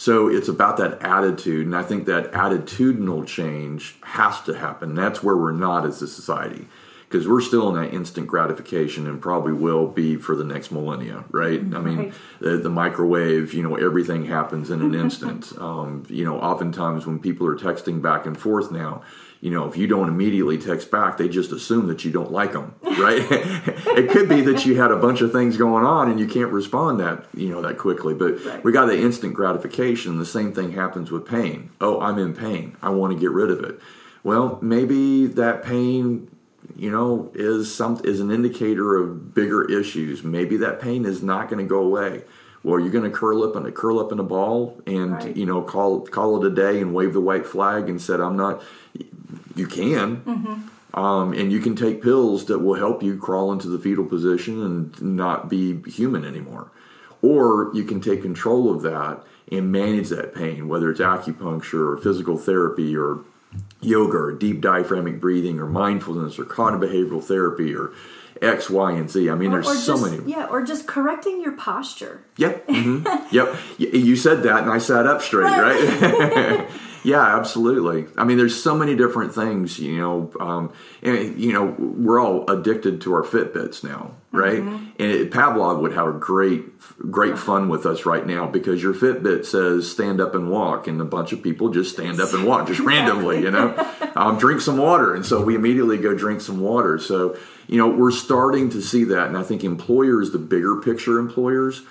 So 0.00 0.28
it's 0.28 0.48
about 0.48 0.78
that 0.78 1.02
attitude, 1.02 1.66
and 1.66 1.76
I 1.76 1.82
think 1.82 2.06
that 2.06 2.32
attitudinal 2.32 3.26
change 3.26 3.96
has 4.00 4.40
to 4.44 4.54
happen. 4.54 4.94
That's 4.94 5.22
where 5.22 5.36
we're 5.36 5.52
not 5.52 5.84
as 5.84 6.00
a 6.00 6.08
society 6.08 6.68
because 7.06 7.28
we're 7.28 7.42
still 7.42 7.68
in 7.68 7.74
that 7.82 7.92
instant 7.92 8.26
gratification 8.26 9.06
and 9.06 9.20
probably 9.20 9.52
will 9.52 9.86
be 9.86 10.16
for 10.16 10.34
the 10.34 10.42
next 10.42 10.72
millennia, 10.72 11.24
right? 11.30 11.60
I 11.60 11.80
mean, 11.80 11.98
right. 11.98 12.14
The, 12.38 12.56
the, 12.56 12.70
microwave, 12.70 13.52
you 13.52 13.62
know, 13.62 13.74
everything 13.74 14.24
happens 14.24 14.70
in 14.70 14.80
an 14.80 14.94
instant. 14.94 15.52
Um, 15.58 16.04
you 16.08 16.24
know, 16.24 16.40
oftentimes 16.40 17.06
when 17.06 17.18
people 17.18 17.46
are 17.46 17.56
texting 17.56 18.00
back 18.00 18.24
and 18.24 18.40
forth 18.40 18.72
now, 18.72 19.02
you 19.40 19.50
know, 19.50 19.66
if 19.66 19.76
you 19.76 19.86
don't 19.86 20.08
immediately 20.08 20.58
text 20.58 20.90
back, 20.90 21.16
they 21.16 21.28
just 21.28 21.50
assume 21.50 21.86
that 21.88 22.04
you 22.04 22.10
don't 22.10 22.30
like 22.30 22.52
them, 22.52 22.74
right? 22.82 23.24
it 23.30 24.10
could 24.10 24.28
be 24.28 24.42
that 24.42 24.66
you 24.66 24.78
had 24.78 24.90
a 24.90 24.96
bunch 24.96 25.22
of 25.22 25.32
things 25.32 25.56
going 25.56 25.84
on 25.84 26.10
and 26.10 26.20
you 26.20 26.26
can't 26.26 26.52
respond 26.52 27.00
that, 27.00 27.24
you 27.34 27.48
know, 27.48 27.62
that 27.62 27.78
quickly. 27.78 28.12
But 28.12 28.44
right. 28.44 28.62
we 28.62 28.70
got 28.70 28.86
the 28.86 29.00
instant 29.00 29.32
gratification. 29.32 30.18
The 30.18 30.26
same 30.26 30.52
thing 30.52 30.72
happens 30.72 31.10
with 31.10 31.26
pain. 31.26 31.70
Oh, 31.80 32.00
I'm 32.00 32.18
in 32.18 32.34
pain. 32.34 32.76
I 32.82 32.90
want 32.90 33.14
to 33.14 33.18
get 33.18 33.30
rid 33.30 33.50
of 33.50 33.64
it. 33.64 33.80
Well, 34.22 34.58
maybe 34.60 35.26
that 35.26 35.62
pain, 35.62 36.30
you 36.76 36.90
know, 36.90 37.32
is 37.34 37.74
some 37.74 37.98
is 38.04 38.20
an 38.20 38.30
indicator 38.30 38.98
of 38.98 39.34
bigger 39.34 39.64
issues. 39.70 40.22
Maybe 40.22 40.58
that 40.58 40.80
pain 40.80 41.06
is 41.06 41.22
not 41.22 41.48
going 41.48 41.64
to 41.64 41.68
go 41.68 41.82
away. 41.82 42.24
Well, 42.62 42.78
you're 42.78 42.90
going 42.90 43.10
to 43.10 43.16
curl 43.16 43.42
up 43.42 43.56
and 43.56 43.74
curl 43.74 43.98
up 43.98 44.12
in 44.12 44.18
a 44.18 44.22
ball 44.22 44.78
and 44.86 45.12
right. 45.12 45.34
you 45.34 45.46
know 45.46 45.62
call 45.62 46.02
call 46.02 46.44
it 46.44 46.52
a 46.52 46.54
day 46.54 46.82
and 46.82 46.92
wave 46.92 47.14
the 47.14 47.20
white 47.22 47.46
flag 47.46 47.88
and 47.88 47.98
said 48.02 48.20
I'm 48.20 48.36
not 48.36 48.62
you 49.60 49.66
can. 49.66 50.16
Mm-hmm. 50.22 50.98
Um, 50.98 51.32
and 51.32 51.52
you 51.52 51.60
can 51.60 51.76
take 51.76 52.02
pills 52.02 52.46
that 52.46 52.58
will 52.58 52.74
help 52.74 53.00
you 53.02 53.16
crawl 53.16 53.52
into 53.52 53.68
the 53.68 53.78
fetal 53.78 54.04
position 54.04 54.60
and 54.60 55.00
not 55.00 55.48
be 55.48 55.80
human 55.88 56.24
anymore. 56.24 56.72
Or 57.22 57.70
you 57.74 57.84
can 57.84 58.00
take 58.00 58.22
control 58.22 58.74
of 58.74 58.82
that 58.82 59.22
and 59.52 59.70
manage 59.70 60.08
that 60.08 60.34
pain, 60.34 60.66
whether 60.66 60.90
it's 60.90 61.00
acupuncture 61.00 61.92
or 61.92 61.96
physical 61.96 62.36
therapy 62.36 62.96
or 62.96 63.20
yoga 63.80 64.16
or 64.16 64.32
deep 64.32 64.60
diaphragmatic 64.60 65.20
breathing 65.20 65.60
or 65.60 65.66
mindfulness 65.66 66.38
or 66.38 66.44
cognitive 66.44 66.90
behavioral 66.90 67.22
therapy 67.22 67.74
or 67.74 67.92
X, 68.42 68.70
Y, 68.70 68.92
and 68.92 69.10
Z. 69.10 69.28
I 69.28 69.34
mean, 69.34 69.52
or, 69.52 69.62
there's 69.62 69.68
or 69.68 69.74
so 69.74 69.92
just, 69.94 70.10
many. 70.10 70.30
Yeah, 70.30 70.46
or 70.46 70.62
just 70.62 70.86
correcting 70.86 71.40
your 71.42 71.52
posture. 71.52 72.24
Yep. 72.36 72.68
Mm-hmm. 72.68 73.34
yep. 73.34 73.56
You 73.78 74.16
said 74.16 74.42
that, 74.44 74.62
and 74.62 74.70
I 74.70 74.78
sat 74.78 75.06
up 75.06 75.22
straight, 75.22 75.44
right? 75.44 76.68
yeah, 77.02 77.36
absolutely. 77.36 78.06
I 78.16 78.24
mean, 78.24 78.36
there's 78.36 78.60
so 78.60 78.76
many 78.76 78.94
different 78.94 79.34
things, 79.34 79.78
you 79.78 79.98
know, 79.98 80.32
um, 80.38 80.72
and 81.02 81.40
you 81.40 81.52
know, 81.52 81.74
we're 81.78 82.20
all 82.20 82.50
addicted 82.50 83.00
to 83.02 83.14
our 83.14 83.22
Fitbits 83.22 83.82
now, 83.82 84.12
right? 84.32 84.60
Mm-hmm. 84.60 84.86
And 84.98 85.10
it, 85.10 85.30
Pavlov 85.30 85.80
would 85.80 85.92
have 85.92 86.08
a 86.08 86.12
great, 86.12 86.62
great 87.10 87.38
fun 87.38 87.68
with 87.68 87.86
us 87.86 88.04
right 88.04 88.26
now 88.26 88.46
because 88.46 88.82
your 88.82 88.92
Fitbit 88.92 89.46
says 89.46 89.90
stand 89.90 90.20
up 90.20 90.34
and 90.34 90.50
walk, 90.50 90.86
and 90.86 91.00
a 91.00 91.04
bunch 91.04 91.32
of 91.32 91.42
people 91.42 91.70
just 91.70 91.92
stand 91.92 92.20
up 92.20 92.34
and 92.34 92.44
walk 92.44 92.66
just 92.66 92.80
randomly, 92.80 93.40
you 93.40 93.50
know, 93.50 93.74
um, 94.14 94.38
drink 94.38 94.60
some 94.60 94.76
water, 94.76 95.14
and 95.14 95.24
so 95.24 95.42
we 95.42 95.54
immediately 95.54 95.96
go 95.96 96.14
drink 96.14 96.40
some 96.40 96.60
water. 96.60 96.98
So, 96.98 97.38
you 97.66 97.78
know, 97.78 97.88
we're 97.88 98.10
starting 98.10 98.70
to 98.70 98.82
see 98.82 99.04
that, 99.04 99.28
and 99.28 99.38
I 99.38 99.42
think 99.42 99.64
employers, 99.64 100.32
the 100.32 100.38
bigger 100.38 100.80
picture 100.80 101.18
employers 101.18 101.82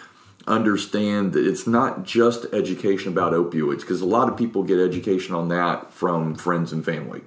understand 0.49 1.33
that 1.33 1.47
it's 1.47 1.67
not 1.67 2.03
just 2.03 2.45
education 2.51 3.11
about 3.11 3.33
opioids 3.33 3.81
because 3.81 4.01
a 4.01 4.05
lot 4.05 4.27
of 4.27 4.35
people 4.35 4.63
get 4.63 4.79
education 4.79 5.35
on 5.35 5.47
that 5.49 5.93
from 5.93 6.35
friends 6.35 6.73
and 6.73 6.83
family. 6.83 7.21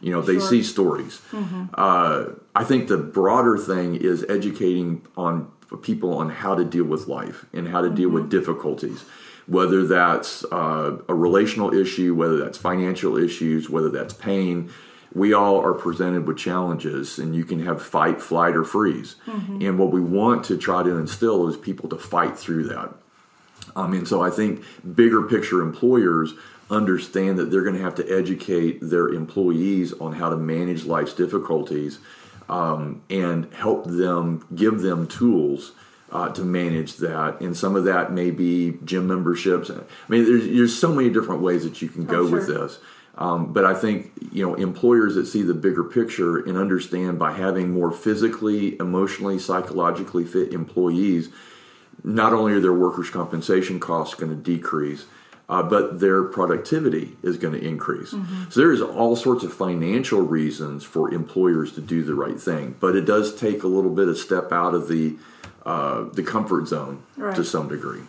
You 0.00 0.12
know, 0.12 0.20
they 0.20 0.34
sure. 0.34 0.48
see 0.48 0.62
stories. 0.62 1.20
Mm-hmm. 1.32 1.66
Uh, 1.74 2.26
I 2.54 2.64
think 2.64 2.88
the 2.88 2.98
broader 2.98 3.56
thing 3.56 3.96
is 3.96 4.24
educating 4.28 5.06
on 5.16 5.50
people 5.82 6.16
on 6.16 6.30
how 6.30 6.54
to 6.54 6.64
deal 6.64 6.84
with 6.84 7.08
life 7.08 7.46
and 7.52 7.68
how 7.68 7.80
to 7.80 7.90
deal 7.90 8.08
mm-hmm. 8.08 8.22
with 8.22 8.30
difficulties, 8.30 9.04
whether 9.46 9.86
that's 9.86 10.44
uh, 10.52 10.98
a 11.08 11.14
relational 11.14 11.72
issue, 11.74 12.14
whether 12.14 12.36
that's 12.36 12.58
financial 12.58 13.16
issues, 13.16 13.70
whether 13.70 13.90
that's 13.90 14.14
pain 14.14 14.70
we 15.18 15.32
all 15.32 15.60
are 15.60 15.74
presented 15.74 16.26
with 16.26 16.38
challenges 16.38 17.18
and 17.18 17.34
you 17.34 17.44
can 17.44 17.64
have 17.64 17.82
fight 17.82 18.20
flight 18.20 18.54
or 18.56 18.64
freeze. 18.64 19.16
Mm-hmm. 19.26 19.62
and 19.62 19.78
what 19.78 19.90
we 19.90 20.00
want 20.00 20.44
to 20.46 20.56
try 20.56 20.82
to 20.82 20.96
instill 20.96 21.48
is 21.48 21.56
people 21.56 21.88
to 21.90 21.96
fight 21.96 22.38
through 22.38 22.68
that. 22.68 22.94
Um, 23.76 23.92
and 23.92 24.08
so 24.08 24.22
i 24.22 24.30
think 24.30 24.62
bigger 24.94 25.22
picture 25.22 25.60
employers 25.60 26.32
understand 26.70 27.38
that 27.38 27.50
they're 27.50 27.62
going 27.62 27.76
to 27.76 27.82
have 27.82 27.94
to 27.96 28.08
educate 28.08 28.78
their 28.80 29.08
employees 29.08 29.92
on 29.94 30.12
how 30.14 30.28
to 30.30 30.36
manage 30.36 30.84
life's 30.84 31.14
difficulties 31.14 31.98
um, 32.48 33.02
and 33.08 33.52
help 33.54 33.84
them 33.84 34.46
give 34.54 34.80
them 34.80 35.06
tools 35.06 35.72
uh, 36.10 36.30
to 36.30 36.42
manage 36.42 36.96
that. 36.96 37.40
And 37.40 37.56
some 37.56 37.76
of 37.76 37.84
that 37.84 38.12
may 38.12 38.30
be 38.30 38.78
gym 38.84 39.06
memberships. 39.06 39.70
I 39.70 39.82
mean 40.08 40.24
there's, 40.24 40.46
there's 40.46 40.78
so 40.78 40.94
many 40.94 41.10
different 41.10 41.42
ways 41.42 41.64
that 41.64 41.82
you 41.82 41.88
can 41.88 42.04
go 42.04 42.20
oh, 42.20 42.28
sure. 42.28 42.38
with 42.38 42.48
this 42.48 42.78
um, 43.18 43.52
but 43.52 43.64
I 43.64 43.74
think 43.74 44.12
you 44.32 44.46
know 44.46 44.54
employers 44.54 45.16
that 45.16 45.26
see 45.26 45.42
the 45.42 45.54
bigger 45.54 45.84
picture 45.84 46.38
and 46.38 46.56
understand 46.56 47.18
by 47.18 47.32
having 47.32 47.72
more 47.72 47.90
physically, 47.90 48.78
emotionally, 48.78 49.38
psychologically 49.40 50.24
fit 50.24 50.52
employees, 50.52 51.28
not 52.04 52.32
only 52.32 52.52
are 52.52 52.60
their 52.60 52.72
workers' 52.72 53.10
compensation 53.10 53.80
costs 53.80 54.14
going 54.14 54.30
to 54.30 54.36
decrease, 54.36 55.06
uh, 55.48 55.64
but 55.64 55.98
their 55.98 56.22
productivity 56.22 57.16
is 57.22 57.36
going 57.36 57.58
to 57.58 57.66
increase. 57.66 58.12
Mm-hmm. 58.12 58.50
So 58.50 58.60
there's 58.60 58.80
all 58.80 59.16
sorts 59.16 59.42
of 59.42 59.52
financial 59.52 60.20
reasons 60.20 60.84
for 60.84 61.12
employers 61.12 61.72
to 61.72 61.80
do 61.80 62.04
the 62.04 62.14
right 62.14 62.40
thing, 62.40 62.76
but 62.78 62.94
it 62.94 63.04
does 63.04 63.34
take 63.34 63.64
a 63.64 63.68
little 63.68 63.90
bit 63.90 64.06
of 64.06 64.16
step 64.16 64.52
out 64.52 64.74
of 64.74 64.86
the 64.88 65.16
uh, 65.66 66.04
the 66.12 66.22
comfort 66.22 66.68
zone 66.68 67.02
right. 67.16 67.34
to 67.34 67.44
some 67.44 67.68
degree. 67.68 68.02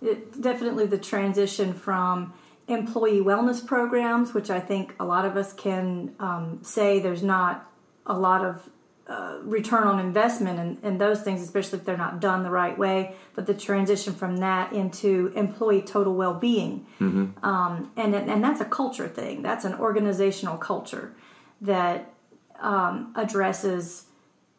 It, 0.00 0.40
definitely 0.40 0.86
the 0.86 0.98
transition 0.98 1.74
from 1.74 2.32
employee 2.68 3.20
wellness 3.20 3.64
programs, 3.64 4.34
which 4.34 4.50
I 4.50 4.60
think 4.60 4.94
a 4.98 5.04
lot 5.04 5.24
of 5.24 5.36
us 5.36 5.52
can 5.52 6.14
um, 6.18 6.60
say 6.62 6.98
there's 6.98 7.22
not 7.22 7.70
a 8.06 8.18
lot 8.18 8.44
of 8.44 8.68
uh, 9.08 9.38
return 9.42 9.86
on 9.86 10.00
investment 10.00 10.58
in, 10.58 10.78
in, 10.88 10.98
those 10.98 11.22
things, 11.22 11.40
especially 11.40 11.78
if 11.78 11.84
they're 11.84 11.96
not 11.96 12.20
done 12.20 12.42
the 12.42 12.50
right 12.50 12.76
way. 12.76 13.14
But 13.36 13.46
the 13.46 13.54
transition 13.54 14.12
from 14.14 14.38
that 14.38 14.72
into 14.72 15.32
employee 15.36 15.82
total 15.82 16.14
well 16.14 16.34
being, 16.34 16.86
mm-hmm. 16.98 17.44
um, 17.44 17.92
and 17.96 18.16
and 18.16 18.42
that's 18.42 18.60
a 18.60 18.64
culture 18.64 19.06
thing. 19.06 19.42
That's 19.42 19.64
an 19.64 19.74
organizational 19.74 20.56
culture 20.56 21.14
that 21.60 22.12
um, 22.58 23.12
addresses 23.14 24.06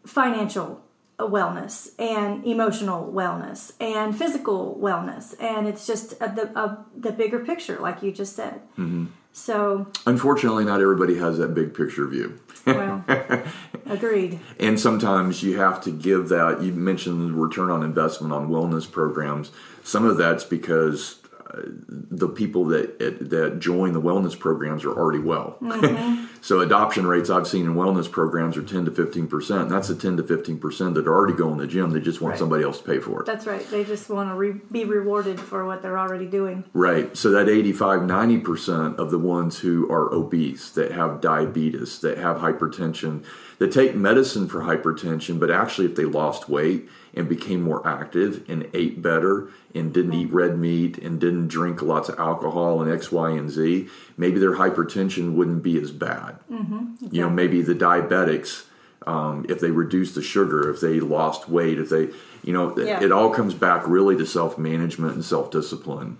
financial 0.05 0.81
wellness 1.19 1.89
and 1.97 2.45
emotional 2.45 3.11
wellness 3.11 3.73
and 3.79 4.17
physical 4.17 4.77
wellness. 4.81 5.35
And 5.41 5.67
it's 5.67 5.87
just 5.87 6.13
a, 6.13 6.31
the 6.33 6.59
a, 6.59 6.85
the 6.95 7.11
bigger 7.11 7.39
picture 7.39 7.79
like 7.79 8.03
you 8.03 8.11
just 8.11 8.35
said. 8.35 8.61
Mm-hmm. 8.77 9.07
so 9.31 9.87
unfortunately 10.05 10.63
not 10.65 10.81
everybody 10.81 11.17
has 11.17 11.39
that 11.39 11.53
big 11.53 11.73
picture 11.73 12.05
view. 12.07 12.39
Well 12.65 13.03
agreed. 13.87 14.39
And 14.59 14.79
sometimes 14.79 15.41
you 15.41 15.57
have 15.57 15.81
to 15.81 15.91
give 15.91 16.29
that 16.29 16.61
you 16.61 16.71
mentioned 16.73 17.29
the 17.29 17.33
return 17.33 17.71
on 17.71 17.81
investment 17.81 18.31
on 18.31 18.49
wellness 18.49 18.89
programs. 18.89 19.51
Some 19.83 20.05
of 20.05 20.17
that's 20.17 20.43
because 20.43 21.19
the 21.65 22.27
people 22.27 22.65
that 22.65 22.99
that 22.99 23.59
join 23.59 23.93
the 23.93 24.01
wellness 24.01 24.37
programs 24.37 24.83
are 24.83 24.91
already 24.91 25.19
well. 25.19 25.57
Mm-hmm. 25.61 26.25
so 26.41 26.59
adoption 26.59 27.05
rates 27.05 27.29
I've 27.29 27.47
seen 27.47 27.65
in 27.65 27.75
wellness 27.75 28.09
programs 28.09 28.57
are 28.57 28.63
ten 28.63 28.85
to 28.85 28.91
fifteen 28.91 29.27
percent. 29.27 29.69
That's 29.69 29.87
the 29.87 29.95
ten 29.95 30.17
to 30.17 30.23
fifteen 30.23 30.59
percent 30.59 30.95
that 30.95 31.07
are 31.07 31.13
already 31.13 31.37
going 31.37 31.59
to 31.59 31.65
the 31.65 31.71
gym. 31.71 31.91
They 31.91 31.99
just 31.99 32.21
want 32.21 32.33
right. 32.33 32.39
somebody 32.39 32.63
else 32.63 32.79
to 32.79 32.83
pay 32.83 32.99
for 32.99 33.21
it. 33.21 33.25
That's 33.25 33.45
right. 33.45 33.65
They 33.69 33.83
just 33.83 34.09
want 34.09 34.29
to 34.29 34.35
re- 34.35 34.59
be 34.71 34.85
rewarded 34.85 35.39
for 35.39 35.65
what 35.65 35.81
they're 35.81 35.99
already 35.99 36.27
doing. 36.27 36.63
Right. 36.73 37.15
So 37.15 37.31
that 37.31 37.49
85 37.49 38.03
90 38.03 38.37
percent 38.39 38.99
of 38.99 39.11
the 39.11 39.19
ones 39.19 39.59
who 39.59 39.91
are 39.91 40.13
obese, 40.13 40.69
that 40.71 40.91
have 40.91 41.21
diabetes, 41.21 41.99
that 41.99 42.17
have 42.17 42.37
hypertension, 42.37 43.23
that 43.59 43.71
take 43.71 43.95
medicine 43.95 44.47
for 44.47 44.61
hypertension, 44.61 45.39
but 45.39 45.49
actually 45.49 45.87
if 45.87 45.95
they 45.95 46.05
lost 46.05 46.47
weight 46.47 46.87
and 47.13 47.27
became 47.27 47.61
more 47.61 47.85
active 47.87 48.47
and 48.47 48.69
ate 48.73 49.01
better 49.01 49.49
and 49.73 49.93
didn't 49.93 50.13
eat 50.13 50.31
red 50.31 50.57
meat 50.57 50.97
and 50.99 51.19
didn't 51.19 51.46
drink 51.47 51.81
lots 51.81 52.09
of 52.09 52.19
alcohol 52.19 52.81
and 52.81 52.91
X, 52.91 53.11
Y, 53.11 53.31
and 53.31 53.49
Z, 53.49 53.87
maybe 54.17 54.39
their 54.39 54.55
hypertension 54.55 55.33
wouldn't 55.33 55.63
be 55.63 55.79
as 55.79 55.91
bad. 55.91 56.39
Mm-hmm, 56.51 56.93
exactly. 56.93 57.17
You 57.17 57.21
know, 57.23 57.29
maybe 57.29 57.61
the 57.61 57.75
diabetics, 57.75 58.65
um, 59.05 59.45
if 59.49 59.59
they 59.59 59.71
reduced 59.71 60.15
the 60.15 60.21
sugar, 60.21 60.69
if 60.69 60.81
they 60.81 60.99
lost 60.99 61.49
weight, 61.49 61.79
if 61.79 61.89
they, 61.89 62.09
you 62.43 62.53
know, 62.53 62.77
yeah. 62.77 63.01
it 63.01 63.11
all 63.11 63.29
comes 63.29 63.53
back 63.53 63.87
really 63.87 64.17
to 64.17 64.25
self 64.25 64.57
management 64.57 65.15
and 65.15 65.25
self 65.25 65.51
discipline. 65.51 66.17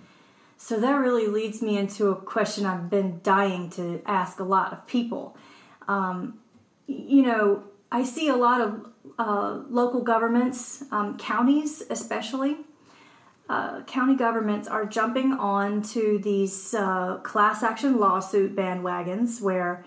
So 0.56 0.80
that 0.80 0.94
really 0.94 1.28
leads 1.28 1.62
me 1.62 1.78
into 1.78 2.08
a 2.08 2.16
question 2.16 2.66
I've 2.66 2.90
been 2.90 3.20
dying 3.22 3.70
to 3.70 4.02
ask 4.04 4.40
a 4.40 4.44
lot 4.44 4.72
of 4.72 4.86
people. 4.88 5.36
Um, 5.86 6.40
you 6.88 7.22
know, 7.22 7.62
I 7.92 8.02
see 8.04 8.28
a 8.28 8.36
lot 8.36 8.60
of 8.60 8.86
uh, 9.18 9.60
local 9.68 10.00
governments, 10.02 10.84
um, 10.90 11.16
counties 11.16 11.82
especially, 11.90 12.56
uh, 13.48 13.82
county 13.84 14.14
governments 14.14 14.68
are 14.68 14.84
jumping 14.84 15.32
on 15.32 15.80
to 15.80 16.18
these 16.22 16.74
uh, 16.74 17.16
class 17.22 17.62
action 17.62 17.98
lawsuit 17.98 18.54
bandwagons 18.54 19.40
where 19.40 19.84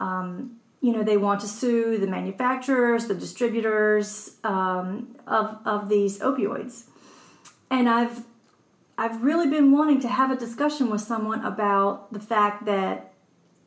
um, 0.00 0.56
you 0.80 0.92
know 0.92 1.02
they 1.02 1.16
want 1.16 1.40
to 1.40 1.46
sue 1.46 1.98
the 1.98 2.06
manufacturers 2.06 3.06
the 3.06 3.14
distributors 3.14 4.36
um, 4.44 5.16
of, 5.26 5.58
of 5.64 5.88
these 5.88 6.18
opioids. 6.18 6.84
And 7.70 7.88
i've 7.88 8.24
i've 8.98 9.22
really 9.22 9.48
been 9.48 9.70
wanting 9.70 10.00
to 10.00 10.08
have 10.08 10.30
a 10.30 10.36
discussion 10.36 10.90
with 10.90 11.00
someone 11.00 11.44
about 11.44 12.12
the 12.12 12.20
fact 12.20 12.64
that 12.66 13.12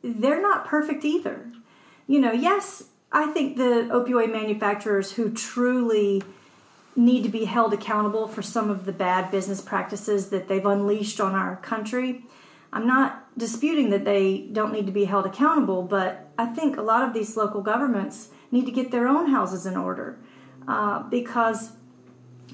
they're 0.02 0.42
not 0.42 0.66
perfect 0.66 1.04
either. 1.04 1.50
You 2.06 2.20
know 2.20 2.32
yes 2.32 2.84
I 3.12 3.26
think 3.26 3.56
the 3.56 3.88
opioid 3.90 4.30
manufacturers 4.32 5.12
who 5.12 5.32
truly 5.32 6.22
need 6.96 7.22
to 7.22 7.28
be 7.28 7.44
held 7.44 7.72
accountable 7.72 8.26
for 8.26 8.42
some 8.42 8.70
of 8.70 8.84
the 8.84 8.92
bad 8.92 9.30
business 9.30 9.60
practices 9.60 10.30
that 10.30 10.48
they've 10.48 10.66
unleashed 10.66 11.20
on 11.20 11.34
our 11.34 11.56
country. 11.56 12.24
I'm 12.72 12.86
not 12.86 13.26
disputing 13.38 13.90
that 13.90 14.04
they 14.04 14.48
don't 14.52 14.72
need 14.72 14.86
to 14.86 14.92
be 14.92 15.04
held 15.04 15.26
accountable, 15.26 15.82
but 15.82 16.30
I 16.38 16.46
think 16.46 16.76
a 16.76 16.82
lot 16.82 17.06
of 17.06 17.14
these 17.14 17.36
local 17.36 17.62
governments 17.62 18.28
need 18.50 18.66
to 18.66 18.72
get 18.72 18.90
their 18.90 19.08
own 19.08 19.30
houses 19.30 19.66
in 19.66 19.76
order 19.76 20.18
uh, 20.68 21.02
because 21.04 21.72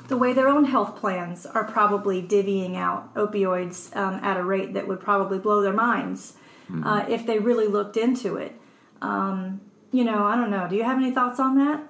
the 0.08 0.16
way 0.16 0.32
their 0.32 0.48
own 0.48 0.64
health 0.64 0.96
plans 0.96 1.46
are 1.46 1.64
probably 1.64 2.22
divvying 2.22 2.76
out 2.76 3.12
opioids 3.14 3.94
um, 3.96 4.14
at 4.22 4.36
a 4.36 4.44
rate 4.44 4.74
that 4.74 4.86
would 4.86 5.00
probably 5.00 5.38
blow 5.38 5.62
their 5.62 5.72
minds 5.72 6.34
mm-hmm. 6.70 6.86
uh, 6.86 7.04
if 7.08 7.26
they 7.26 7.38
really 7.38 7.66
looked 7.66 7.96
into 7.96 8.36
it. 8.36 8.52
Um, 9.02 9.60
you 9.92 10.04
know, 10.04 10.24
I 10.24 10.36
don't 10.36 10.50
know. 10.50 10.68
Do 10.68 10.76
you 10.76 10.84
have 10.84 10.96
any 10.96 11.10
thoughts 11.10 11.40
on 11.40 11.56
that? 11.58 11.85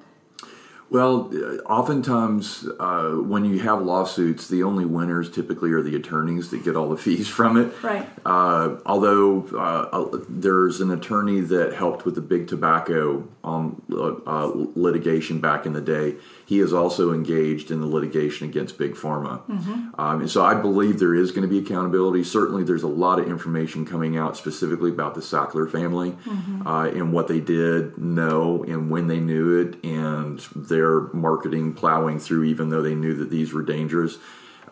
Well, 0.88 1.30
uh, 1.34 1.56
oftentimes 1.64 2.66
uh, 2.78 3.10
when 3.10 3.44
you 3.44 3.58
have 3.60 3.82
lawsuits, 3.82 4.46
the 4.46 4.62
only 4.62 4.84
winners 4.84 5.30
typically 5.30 5.72
are 5.72 5.82
the 5.82 5.96
attorneys 5.96 6.50
that 6.50 6.64
get 6.64 6.76
all 6.76 6.88
the 6.88 6.96
fees 6.96 7.28
from 7.28 7.56
it. 7.56 7.72
Right. 7.82 8.08
Uh, 8.24 8.76
although 8.86 9.42
uh, 9.56 10.18
there's 10.28 10.80
an 10.80 10.92
attorney 10.92 11.40
that 11.40 11.74
helped 11.74 12.04
with 12.04 12.14
the 12.14 12.20
big 12.20 12.46
tobacco 12.46 13.26
um, 13.42 13.82
uh, 13.90 14.50
litigation 14.54 15.40
back 15.40 15.66
in 15.66 15.72
the 15.72 15.80
day, 15.80 16.16
he 16.46 16.60
is 16.60 16.72
also 16.72 17.12
engaged 17.12 17.72
in 17.72 17.80
the 17.80 17.86
litigation 17.86 18.48
against 18.48 18.78
Big 18.78 18.94
Pharma. 18.94 19.42
Mm-hmm. 19.48 20.00
Um, 20.00 20.20
and 20.20 20.30
so 20.30 20.44
I 20.44 20.54
believe 20.54 21.00
there 21.00 21.14
is 21.14 21.32
going 21.32 21.42
to 21.42 21.48
be 21.48 21.58
accountability. 21.58 22.22
Certainly, 22.22 22.64
there's 22.64 22.84
a 22.84 22.88
lot 22.88 23.18
of 23.18 23.28
information 23.28 23.84
coming 23.84 24.16
out 24.16 24.36
specifically 24.36 24.90
about 24.90 25.16
the 25.16 25.20
Sackler 25.20 25.70
family 25.70 26.12
mm-hmm. 26.12 26.66
uh, 26.66 26.86
and 26.86 27.12
what 27.12 27.26
they 27.26 27.40
did 27.40 27.98
know 27.98 28.62
and 28.62 28.90
when 28.90 29.08
they 29.08 29.18
knew 29.18 29.58
it 29.58 29.84
and 29.84 30.40
their 30.76 30.94
marketing 31.12 31.72
plowing 31.72 32.18
through, 32.18 32.44
even 32.44 32.68
though 32.68 32.82
they 32.82 32.94
knew 32.94 33.14
that 33.14 33.30
these 33.30 33.52
were 33.54 33.62
dangerous, 33.62 34.18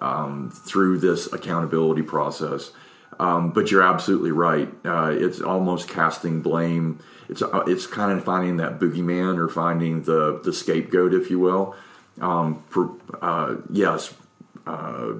um, 0.00 0.50
through 0.50 0.98
this 0.98 1.32
accountability 1.32 2.02
process. 2.02 2.72
Um, 3.18 3.52
but 3.52 3.70
you're 3.70 3.82
absolutely 3.94 4.32
right. 4.32 4.68
Uh, 4.84 5.12
it's 5.16 5.40
almost 5.40 5.88
casting 5.88 6.42
blame. 6.42 6.98
It's 7.28 7.42
uh, 7.42 7.64
it's 7.66 7.86
kind 7.86 8.10
of 8.16 8.24
finding 8.24 8.56
that 8.58 8.78
boogeyman 8.80 9.38
or 9.38 9.48
finding 9.48 10.02
the 10.02 10.40
the 10.44 10.52
scapegoat, 10.52 11.14
if 11.14 11.30
you 11.30 11.38
will. 11.38 11.74
Um, 12.20 12.62
for, 12.68 12.90
uh, 13.22 13.56
yes, 13.70 14.14
uh, 14.66 15.12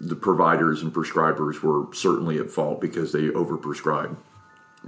the 0.00 0.16
providers 0.16 0.82
and 0.82 0.92
prescribers 0.92 1.62
were 1.62 1.92
certainly 1.94 2.38
at 2.38 2.50
fault 2.50 2.80
because 2.80 3.12
they 3.12 3.28
overprescribed. 3.28 4.16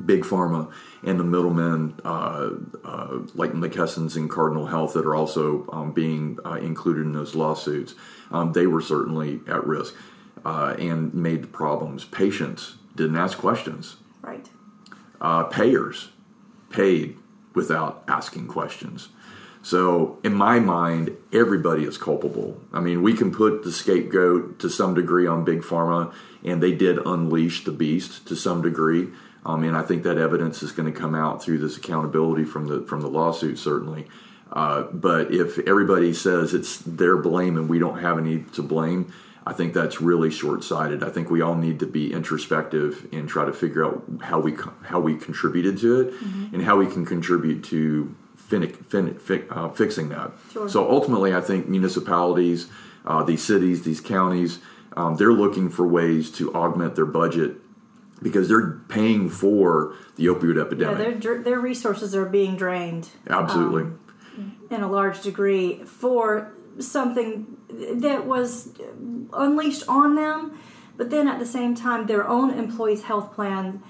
Big 0.04 0.22
pharma 0.22 0.70
and 1.02 1.20
the 1.20 1.24
middlemen, 1.24 2.00
uh, 2.04 2.50
uh, 2.84 3.18
like 3.34 3.52
McKesson's 3.52 4.16
and 4.16 4.28
Cardinal 4.28 4.66
Health, 4.66 4.94
that 4.94 5.06
are 5.06 5.14
also 5.14 5.68
um, 5.72 5.92
being 5.92 6.38
uh, 6.44 6.54
included 6.54 7.02
in 7.02 7.12
those 7.12 7.34
lawsuits, 7.34 7.94
um, 8.30 8.52
they 8.52 8.66
were 8.66 8.80
certainly 8.80 9.40
at 9.46 9.64
risk 9.66 9.94
uh, 10.44 10.74
and 10.78 11.14
made 11.14 11.42
the 11.42 11.48
problems. 11.48 12.04
Patients 12.04 12.76
didn't 12.96 13.16
ask 13.16 13.38
questions. 13.38 13.96
Right. 14.22 14.48
Uh, 15.20 15.44
payers 15.44 16.10
paid 16.70 17.16
without 17.54 18.02
asking 18.08 18.48
questions. 18.48 19.08
So, 19.62 20.18
in 20.22 20.34
my 20.34 20.58
mind, 20.60 21.16
everybody 21.32 21.84
is 21.84 21.96
culpable. 21.96 22.60
I 22.70 22.80
mean, 22.80 23.00
we 23.00 23.14
can 23.14 23.32
put 23.32 23.62
the 23.62 23.72
scapegoat 23.72 24.58
to 24.58 24.68
some 24.68 24.92
degree 24.92 25.26
on 25.26 25.44
Big 25.44 25.62
Pharma, 25.62 26.12
and 26.44 26.62
they 26.62 26.72
did 26.72 26.98
unleash 26.98 27.64
the 27.64 27.72
beast 27.72 28.26
to 28.28 28.36
some 28.36 28.60
degree. 28.60 29.08
Um, 29.46 29.62
and 29.64 29.76
I 29.76 29.82
think 29.82 30.02
that 30.04 30.18
evidence 30.18 30.62
is 30.62 30.72
going 30.72 30.92
to 30.92 30.98
come 30.98 31.14
out 31.14 31.42
through 31.42 31.58
this 31.58 31.76
accountability 31.76 32.44
from 32.44 32.66
the 32.66 32.82
from 32.82 33.00
the 33.00 33.08
lawsuit, 33.08 33.58
certainly. 33.58 34.06
Uh, 34.52 34.82
but 34.92 35.32
if 35.32 35.58
everybody 35.60 36.12
says 36.12 36.54
it's 36.54 36.78
their 36.78 37.16
blame 37.16 37.56
and 37.56 37.68
we 37.68 37.78
don't 37.78 37.98
have 37.98 38.18
any 38.18 38.38
to 38.54 38.62
blame, 38.62 39.12
I 39.46 39.52
think 39.52 39.74
that's 39.74 40.00
really 40.00 40.30
short 40.30 40.64
sighted. 40.64 41.02
I 41.02 41.10
think 41.10 41.30
we 41.30 41.42
all 41.42 41.56
need 41.56 41.80
to 41.80 41.86
be 41.86 42.12
introspective 42.12 43.06
and 43.12 43.28
try 43.28 43.44
to 43.44 43.52
figure 43.52 43.84
out 43.84 44.02
how 44.22 44.40
we 44.40 44.56
how 44.82 45.00
we 45.00 45.16
contributed 45.16 45.78
to 45.78 46.00
it 46.00 46.14
mm-hmm. 46.14 46.54
and 46.54 46.64
how 46.64 46.78
we 46.78 46.86
can 46.86 47.04
contribute 47.04 47.64
to 47.64 48.14
fin- 48.36 48.72
fin- 48.72 49.18
fi- 49.18 49.48
uh, 49.50 49.68
fixing 49.70 50.08
that. 50.10 50.32
Sure. 50.52 50.68
So 50.68 50.90
ultimately, 50.90 51.34
I 51.34 51.40
think 51.42 51.68
municipalities, 51.68 52.68
uh, 53.04 53.22
these 53.22 53.42
cities, 53.42 53.82
these 53.82 54.00
counties, 54.00 54.60
um, 54.96 55.16
they're 55.16 55.32
looking 55.32 55.68
for 55.68 55.86
ways 55.86 56.30
to 56.32 56.54
augment 56.54 56.94
their 56.94 57.06
budget 57.06 57.56
because 58.24 58.48
they're 58.48 58.80
paying 58.88 59.28
for 59.28 59.94
the 60.16 60.26
opioid 60.26 60.60
epidemic. 60.60 60.98
Yeah, 60.98 61.14
their 61.20 61.42
their 61.42 61.60
resources 61.60 62.16
are 62.16 62.24
being 62.24 62.56
drained. 62.56 63.10
Absolutely. 63.28 63.82
Um, 63.82 64.00
in 64.70 64.80
a 64.82 64.90
large 64.90 65.22
degree 65.22 65.84
for 65.84 66.52
something 66.80 67.56
that 67.68 68.26
was 68.26 68.70
unleashed 69.32 69.84
on 69.86 70.16
them, 70.16 70.58
but 70.96 71.10
then 71.10 71.28
at 71.28 71.38
the 71.38 71.46
same 71.46 71.76
time, 71.76 72.06
their 72.06 72.26
own 72.26 72.50
employees' 72.50 73.02
health 73.02 73.32
plan 73.32 73.80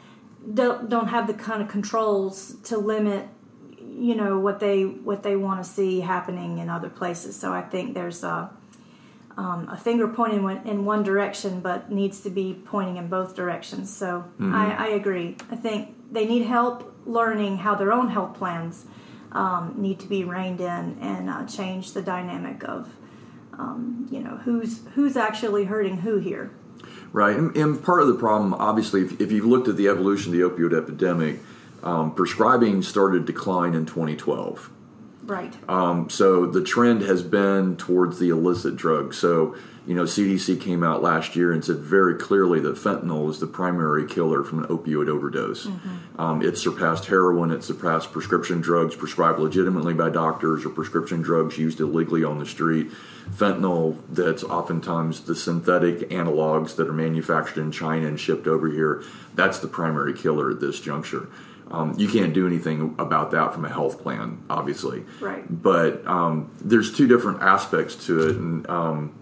don't, 0.52 0.90
don't 0.90 1.06
have 1.06 1.26
the 1.26 1.32
kind 1.32 1.62
of 1.62 1.68
controls 1.68 2.56
to 2.64 2.76
limit 2.76 3.28
you 3.96 4.16
know 4.16 4.40
what 4.40 4.58
they 4.58 4.82
what 4.82 5.22
they 5.22 5.36
want 5.36 5.64
to 5.64 5.70
see 5.70 6.00
happening 6.00 6.58
in 6.58 6.68
other 6.68 6.90
places. 6.90 7.36
So 7.36 7.52
I 7.52 7.62
think 7.62 7.94
there's 7.94 8.24
a 8.24 8.50
um, 9.36 9.68
a 9.68 9.76
finger 9.76 10.06
pointing 10.06 10.48
in 10.66 10.84
one 10.84 11.02
direction, 11.02 11.60
but 11.60 11.90
needs 11.90 12.20
to 12.20 12.30
be 12.30 12.60
pointing 12.66 12.96
in 12.96 13.08
both 13.08 13.34
directions. 13.34 13.94
So 13.94 14.24
mm-hmm. 14.38 14.54
I, 14.54 14.86
I, 14.86 14.88
agree. 14.88 15.36
I 15.50 15.56
think 15.56 15.94
they 16.12 16.26
need 16.26 16.46
help 16.46 16.94
learning 17.04 17.58
how 17.58 17.74
their 17.74 17.92
own 17.92 18.08
health 18.08 18.34
plans 18.34 18.86
um, 19.32 19.74
need 19.76 19.98
to 20.00 20.06
be 20.06 20.24
reined 20.24 20.60
in 20.60 20.98
and 21.00 21.28
uh, 21.28 21.44
change 21.46 21.92
the 21.92 22.02
dynamic 22.02 22.62
of 22.64 22.94
um, 23.58 24.06
you 24.10 24.20
know 24.20 24.36
who's 24.38 24.80
who's 24.94 25.16
actually 25.16 25.64
hurting 25.64 25.98
who 25.98 26.18
here. 26.18 26.50
Right, 27.12 27.36
and, 27.36 27.56
and 27.56 27.82
part 27.82 28.02
of 28.02 28.08
the 28.08 28.14
problem, 28.14 28.54
obviously, 28.54 29.02
if, 29.02 29.20
if 29.20 29.30
you've 29.30 29.44
looked 29.44 29.68
at 29.68 29.76
the 29.76 29.86
evolution 29.88 30.32
of 30.32 30.38
the 30.38 30.44
opioid 30.44 30.76
epidemic 30.76 31.38
um, 31.84 32.14
prescribing 32.14 32.82
started 32.82 33.26
to 33.26 33.32
decline 33.32 33.74
in 33.74 33.86
2012. 33.86 34.70
Right. 35.26 35.54
Um, 35.68 36.10
so 36.10 36.46
the 36.46 36.62
trend 36.62 37.02
has 37.02 37.22
been 37.22 37.76
towards 37.76 38.18
the 38.18 38.28
illicit 38.28 38.76
drugs. 38.76 39.16
So, 39.16 39.56
you 39.86 39.94
know, 39.94 40.04
CDC 40.04 40.60
came 40.60 40.82
out 40.82 41.02
last 41.02 41.34
year 41.34 41.52
and 41.52 41.64
said 41.64 41.78
very 41.78 42.14
clearly 42.14 42.60
that 42.60 42.76
fentanyl 42.76 43.30
is 43.30 43.40
the 43.40 43.46
primary 43.46 44.06
killer 44.06 44.42
from 44.42 44.64
an 44.64 44.68
opioid 44.68 45.08
overdose. 45.08 45.66
Mm-hmm. 45.66 46.20
Um, 46.20 46.42
it 46.42 46.58
surpassed 46.58 47.06
heroin, 47.06 47.50
it 47.50 47.64
surpassed 47.64 48.12
prescription 48.12 48.60
drugs 48.60 48.96
prescribed 48.96 49.38
legitimately 49.38 49.94
by 49.94 50.10
doctors 50.10 50.64
or 50.64 50.70
prescription 50.70 51.22
drugs 51.22 51.58
used 51.58 51.80
illegally 51.80 52.24
on 52.24 52.38
the 52.38 52.46
street. 52.46 52.90
Fentanyl, 53.30 53.98
that's 54.10 54.44
oftentimes 54.44 55.22
the 55.22 55.34
synthetic 55.34 56.10
analogs 56.10 56.76
that 56.76 56.88
are 56.88 56.92
manufactured 56.92 57.60
in 57.60 57.72
China 57.72 58.06
and 58.06 58.20
shipped 58.20 58.46
over 58.46 58.68
here, 58.68 59.02
that's 59.34 59.58
the 59.58 59.68
primary 59.68 60.12
killer 60.12 60.50
at 60.50 60.60
this 60.60 60.80
juncture. 60.80 61.28
Um, 61.70 61.94
you 61.98 62.08
can't 62.08 62.32
do 62.32 62.46
anything 62.46 62.94
about 62.98 63.30
that 63.32 63.54
from 63.54 63.64
a 63.64 63.68
health 63.68 64.02
plan, 64.02 64.42
obviously. 64.50 65.04
Right. 65.20 65.44
But 65.50 66.06
um, 66.06 66.54
there's 66.60 66.94
two 66.94 67.08
different 67.08 67.42
aspects 67.42 68.06
to 68.06 68.28
it, 68.28 68.36
and 68.36 68.68
um, 68.68 69.14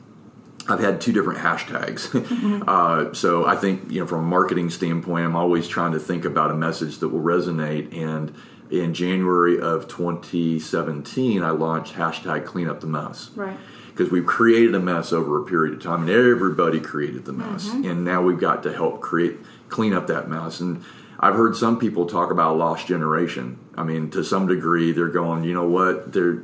I've 0.68 0.80
had 0.80 1.00
two 1.00 1.12
different 1.12 1.40
hashtags. 1.40 2.08
Mm-hmm. 2.08 2.62
uh, 2.68 3.14
so 3.14 3.46
I 3.46 3.56
think 3.56 3.90
you 3.90 4.00
know, 4.00 4.06
from 4.06 4.20
a 4.20 4.28
marketing 4.28 4.70
standpoint, 4.70 5.24
I'm 5.24 5.36
always 5.36 5.68
trying 5.68 5.92
to 5.92 6.00
think 6.00 6.24
about 6.24 6.50
a 6.50 6.54
message 6.54 6.98
that 6.98 7.08
will 7.08 7.22
resonate. 7.22 7.96
And 7.96 8.34
in 8.70 8.94
January 8.94 9.60
of 9.60 9.86
2017, 9.88 11.42
I 11.42 11.50
launched 11.50 11.94
hashtag 11.94 12.44
Clean 12.44 12.68
Up 12.68 12.80
the 12.80 12.86
Mess. 12.86 13.30
Right 13.34 13.56
because 13.94 14.10
we've 14.10 14.24
created 14.24 14.74
a 14.74 14.80
mess 14.80 15.12
over 15.12 15.38
a 15.38 15.44
period 15.44 15.74
of 15.74 15.82
time 15.82 16.02
and 16.02 16.10
everybody 16.10 16.80
created 16.80 17.26
the 17.26 17.32
mess 17.32 17.68
mm-hmm. 17.68 17.84
and 17.84 18.02
now 18.02 18.22
we've 18.22 18.40
got 18.40 18.62
to 18.62 18.72
help 18.72 19.02
create 19.02 19.36
clean 19.68 19.92
up 19.92 20.06
that 20.06 20.28
mess 20.28 20.60
and 20.60 20.82
I've 21.22 21.36
heard 21.36 21.54
some 21.56 21.78
people 21.78 22.06
talk 22.06 22.32
about 22.32 22.58
lost 22.58 22.88
generation. 22.88 23.56
I 23.76 23.84
mean, 23.84 24.10
to 24.10 24.24
some 24.24 24.48
degree, 24.48 24.90
they're 24.90 25.06
going, 25.06 25.44
you 25.44 25.54
know 25.54 25.68
what, 25.68 26.12
they're. 26.12 26.42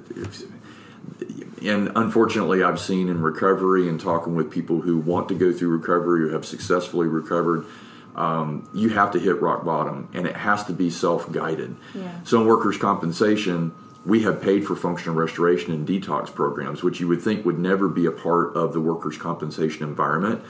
And 1.60 1.90
unfortunately, 1.96 2.62
I've 2.62 2.78
seen 2.78 3.08
in 3.08 3.20
recovery 3.20 3.88
and 3.88 4.00
talking 4.00 4.36
with 4.36 4.52
people 4.52 4.80
who 4.80 4.98
want 4.98 5.28
to 5.30 5.34
go 5.34 5.52
through 5.52 5.76
recovery 5.76 6.28
or 6.28 6.32
have 6.32 6.46
successfully 6.46 7.08
recovered, 7.08 7.66
um, 8.14 8.70
you 8.72 8.90
have 8.90 9.10
to 9.12 9.18
hit 9.18 9.42
rock 9.42 9.64
bottom, 9.64 10.08
and 10.14 10.28
it 10.28 10.36
has 10.36 10.64
to 10.66 10.72
be 10.72 10.90
self 10.90 11.30
guided. 11.32 11.74
Yeah. 11.92 12.22
So 12.22 12.40
in 12.40 12.46
workers' 12.46 12.76
compensation, 12.76 13.74
we 14.06 14.22
have 14.22 14.40
paid 14.40 14.64
for 14.64 14.76
functional 14.76 15.16
restoration 15.16 15.72
and 15.72 15.86
detox 15.86 16.32
programs, 16.32 16.84
which 16.84 17.00
you 17.00 17.08
would 17.08 17.20
think 17.20 17.44
would 17.44 17.58
never 17.58 17.88
be 17.88 18.06
a 18.06 18.12
part 18.12 18.54
of 18.56 18.72
the 18.72 18.80
workers' 18.80 19.18
compensation 19.18 19.82
environment, 19.82 20.44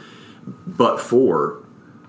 but 0.66 1.00
for 1.00 1.62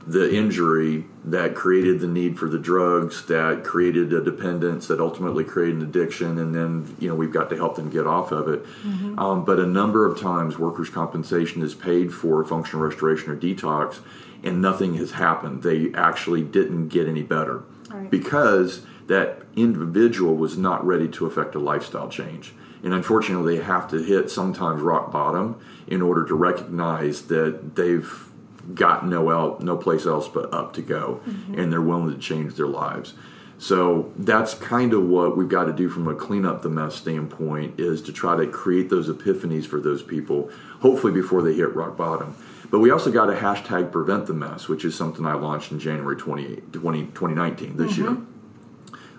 the 0.07 0.33
injury 0.33 1.05
that 1.25 1.53
created 1.53 1.99
the 1.99 2.07
need 2.07 2.39
for 2.39 2.47
the 2.47 2.57
drugs 2.57 3.25
that 3.25 3.63
created 3.63 4.13
a 4.13 4.23
dependence 4.23 4.87
that 4.87 4.99
ultimately 4.99 5.43
created 5.43 5.75
an 5.75 5.81
addiction 5.83 6.39
and 6.39 6.55
then 6.55 6.95
you 6.99 7.07
know 7.07 7.15
we've 7.15 7.33
got 7.33 7.49
to 7.49 7.55
help 7.55 7.75
them 7.75 7.89
get 7.89 8.07
off 8.07 8.31
of 8.31 8.47
it 8.47 8.63
mm-hmm. 8.83 9.19
um, 9.19 9.43
but 9.43 9.59
a 9.59 9.65
number 9.65 10.05
of 10.05 10.19
times 10.19 10.57
workers 10.57 10.89
compensation 10.89 11.61
is 11.61 11.75
paid 11.75 12.13
for 12.13 12.43
functional 12.43 12.83
restoration 12.83 13.29
or 13.29 13.35
detox 13.35 13.99
and 14.43 14.61
nothing 14.61 14.95
has 14.95 15.11
happened 15.11 15.63
they 15.63 15.91
actually 15.93 16.41
didn't 16.41 16.87
get 16.87 17.07
any 17.07 17.23
better 17.23 17.63
right. 17.89 18.09
because 18.09 18.85
that 19.07 19.41
individual 19.55 20.35
was 20.35 20.57
not 20.57 20.85
ready 20.85 21.07
to 21.07 21.25
affect 21.25 21.55
a 21.55 21.59
lifestyle 21.59 22.07
change 22.07 22.53
and 22.83 22.93
unfortunately 22.93 23.57
they 23.57 23.63
have 23.63 23.89
to 23.89 24.01
hit 24.01 24.31
sometimes 24.31 24.81
rock 24.81 25.11
bottom 25.11 25.59
in 25.87 26.01
order 26.01 26.25
to 26.25 26.33
recognize 26.33 27.23
that 27.23 27.75
they've 27.75 28.28
got 28.73 29.07
no 29.07 29.29
el- 29.29 29.59
no 29.59 29.77
place 29.77 30.05
else 30.05 30.27
but 30.27 30.53
up 30.53 30.73
to 30.73 30.81
go, 30.81 31.21
mm-hmm. 31.27 31.59
and 31.59 31.71
they're 31.71 31.81
willing 31.81 32.13
to 32.13 32.19
change 32.19 32.55
their 32.55 32.67
lives. 32.67 33.13
So 33.57 34.13
that's 34.15 34.53
kind 34.53 34.93
of 34.93 35.03
what 35.03 35.35
we've 35.35 35.49
got 35.49 35.65
to 35.65 35.73
do 35.73 35.89
from 35.89 36.07
a 36.07 36.15
clean 36.15 36.45
up 36.45 36.61
the 36.61 36.69
mess 36.69 36.95
standpoint 36.95 37.77
is 37.77 38.01
to 38.03 38.13
try 38.13 38.37
to 38.37 38.47
create 38.47 38.89
those 38.89 39.09
epiphanies 39.09 39.65
for 39.65 39.81
those 39.81 40.01
people, 40.01 40.49
hopefully 40.79 41.11
before 41.11 41.41
they 41.41 41.53
hit 41.53 41.75
rock 41.75 41.97
bottom. 41.97 42.35
But 42.71 42.79
we 42.79 42.89
also 42.89 43.11
got 43.11 43.29
a 43.29 43.33
hashtag 43.33 43.91
prevent 43.91 44.27
the 44.27 44.33
mess, 44.33 44.69
which 44.69 44.85
is 44.85 44.95
something 44.95 45.25
I 45.25 45.33
launched 45.33 45.71
in 45.71 45.79
January 45.79 46.15
20, 46.15 46.61
20 46.71 47.05
2019 47.07 47.75
this 47.75 47.93
mm-hmm. 47.93 48.01
year 48.01 48.17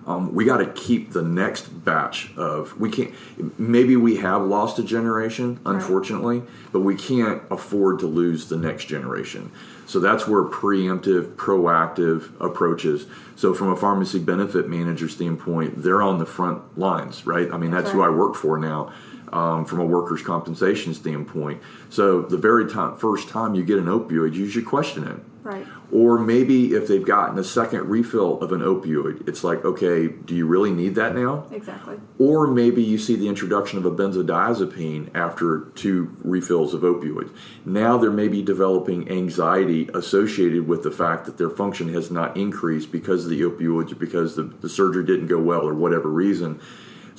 um, 0.06 0.34
we 0.34 0.44
got 0.44 0.58
to 0.58 0.66
keep 0.66 1.12
the 1.12 1.22
next 1.22 1.66
batch 1.84 2.32
of 2.36 2.78
we 2.78 2.90
can't 2.90 3.12
maybe 3.58 3.96
we 3.96 4.16
have 4.16 4.42
lost 4.42 4.78
a 4.78 4.82
generation 4.82 5.60
unfortunately 5.66 6.40
right. 6.40 6.48
but 6.72 6.80
we 6.80 6.94
can't 6.94 7.42
afford 7.50 7.98
to 7.98 8.06
lose 8.06 8.48
the 8.48 8.56
next 8.56 8.86
generation 8.86 9.50
so 9.86 10.00
that's 10.00 10.26
where 10.26 10.44
preemptive 10.44 11.34
proactive 11.36 12.30
approaches 12.40 13.06
so 13.36 13.52
from 13.52 13.68
a 13.68 13.76
pharmacy 13.76 14.18
benefit 14.18 14.68
manager 14.68 15.08
standpoint 15.08 15.82
they're 15.82 16.02
on 16.02 16.18
the 16.18 16.26
front 16.26 16.78
lines 16.78 17.26
right 17.26 17.52
i 17.52 17.56
mean 17.56 17.70
that's, 17.70 17.84
that's 17.84 17.94
right. 17.94 18.06
who 18.06 18.14
i 18.14 18.16
work 18.16 18.34
for 18.34 18.58
now 18.58 18.92
um, 19.32 19.64
from 19.64 19.78
a 19.78 19.84
workers' 19.84 20.22
compensation 20.22 20.92
standpoint. 20.92 21.62
So 21.88 22.22
the 22.22 22.36
very 22.36 22.68
time, 22.68 22.96
first 22.96 23.28
time 23.28 23.54
you 23.54 23.62
get 23.62 23.78
an 23.78 23.86
opioid, 23.86 24.34
you 24.34 24.48
should 24.48 24.66
question 24.66 25.06
it 25.06 25.20
Right. 25.42 25.66
Or 25.90 26.18
maybe 26.18 26.74
if 26.74 26.86
they've 26.86 27.04
gotten 27.04 27.38
a 27.38 27.44
second 27.44 27.88
refill 27.88 28.40
of 28.40 28.52
an 28.52 28.60
opioid, 28.60 29.26
it's 29.28 29.42
like, 29.42 29.64
okay, 29.64 30.08
do 30.08 30.34
you 30.34 30.46
really 30.46 30.70
need 30.70 30.94
that 30.96 31.14
now? 31.14 31.46
Exactly. 31.50 31.98
Or 32.18 32.46
maybe 32.46 32.82
you 32.82 32.98
see 32.98 33.16
the 33.16 33.28
introduction 33.28 33.78
of 33.78 33.86
a 33.86 33.90
benzodiazepine 33.90 35.10
after 35.14 35.70
two 35.74 36.16
refills 36.22 36.74
of 36.74 36.82
opioids. 36.82 37.34
Now 37.64 37.96
they're 37.96 38.10
maybe 38.10 38.42
developing 38.42 39.10
anxiety 39.10 39.88
associated 39.94 40.68
with 40.68 40.82
the 40.82 40.90
fact 40.90 41.24
that 41.24 41.38
their 41.38 41.50
function 41.50 41.92
has 41.94 42.10
not 42.10 42.36
increased 42.36 42.92
because 42.92 43.24
of 43.24 43.30
the 43.30 43.40
opioids 43.40 43.92
or 43.92 43.96
because 43.96 44.36
the, 44.36 44.42
the 44.42 44.68
surgery 44.68 45.04
didn't 45.04 45.28
go 45.28 45.38
well 45.38 45.66
or 45.66 45.74
whatever 45.74 46.08
reason. 46.08 46.60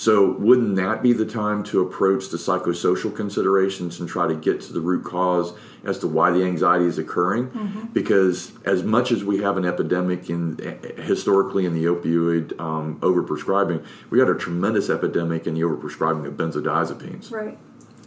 So, 0.01 0.31
wouldn't 0.31 0.77
that 0.77 1.03
be 1.03 1.13
the 1.13 1.27
time 1.27 1.61
to 1.65 1.79
approach 1.81 2.29
the 2.29 2.37
psychosocial 2.37 3.15
considerations 3.15 3.99
and 3.99 4.09
try 4.09 4.27
to 4.27 4.33
get 4.33 4.59
to 4.61 4.73
the 4.73 4.81
root 4.81 5.05
cause 5.05 5.53
as 5.83 5.99
to 5.99 6.07
why 6.07 6.31
the 6.31 6.43
anxiety 6.43 6.85
is 6.85 6.97
occurring? 6.97 7.49
Mm-hmm. 7.49 7.85
Because 7.93 8.51
as 8.65 8.81
much 8.81 9.11
as 9.11 9.23
we 9.23 9.43
have 9.43 9.57
an 9.57 9.65
epidemic 9.65 10.27
in 10.27 10.57
historically 10.97 11.67
in 11.67 11.75
the 11.75 11.85
opioid 11.85 12.59
um, 12.59 12.99
overprescribing, 13.01 13.85
we 14.09 14.17
got 14.17 14.27
a 14.27 14.33
tremendous 14.33 14.89
epidemic 14.89 15.45
in 15.45 15.53
the 15.53 15.61
overprescribing 15.61 16.25
of 16.25 16.33
benzodiazepines. 16.33 17.31
Right 17.31 17.59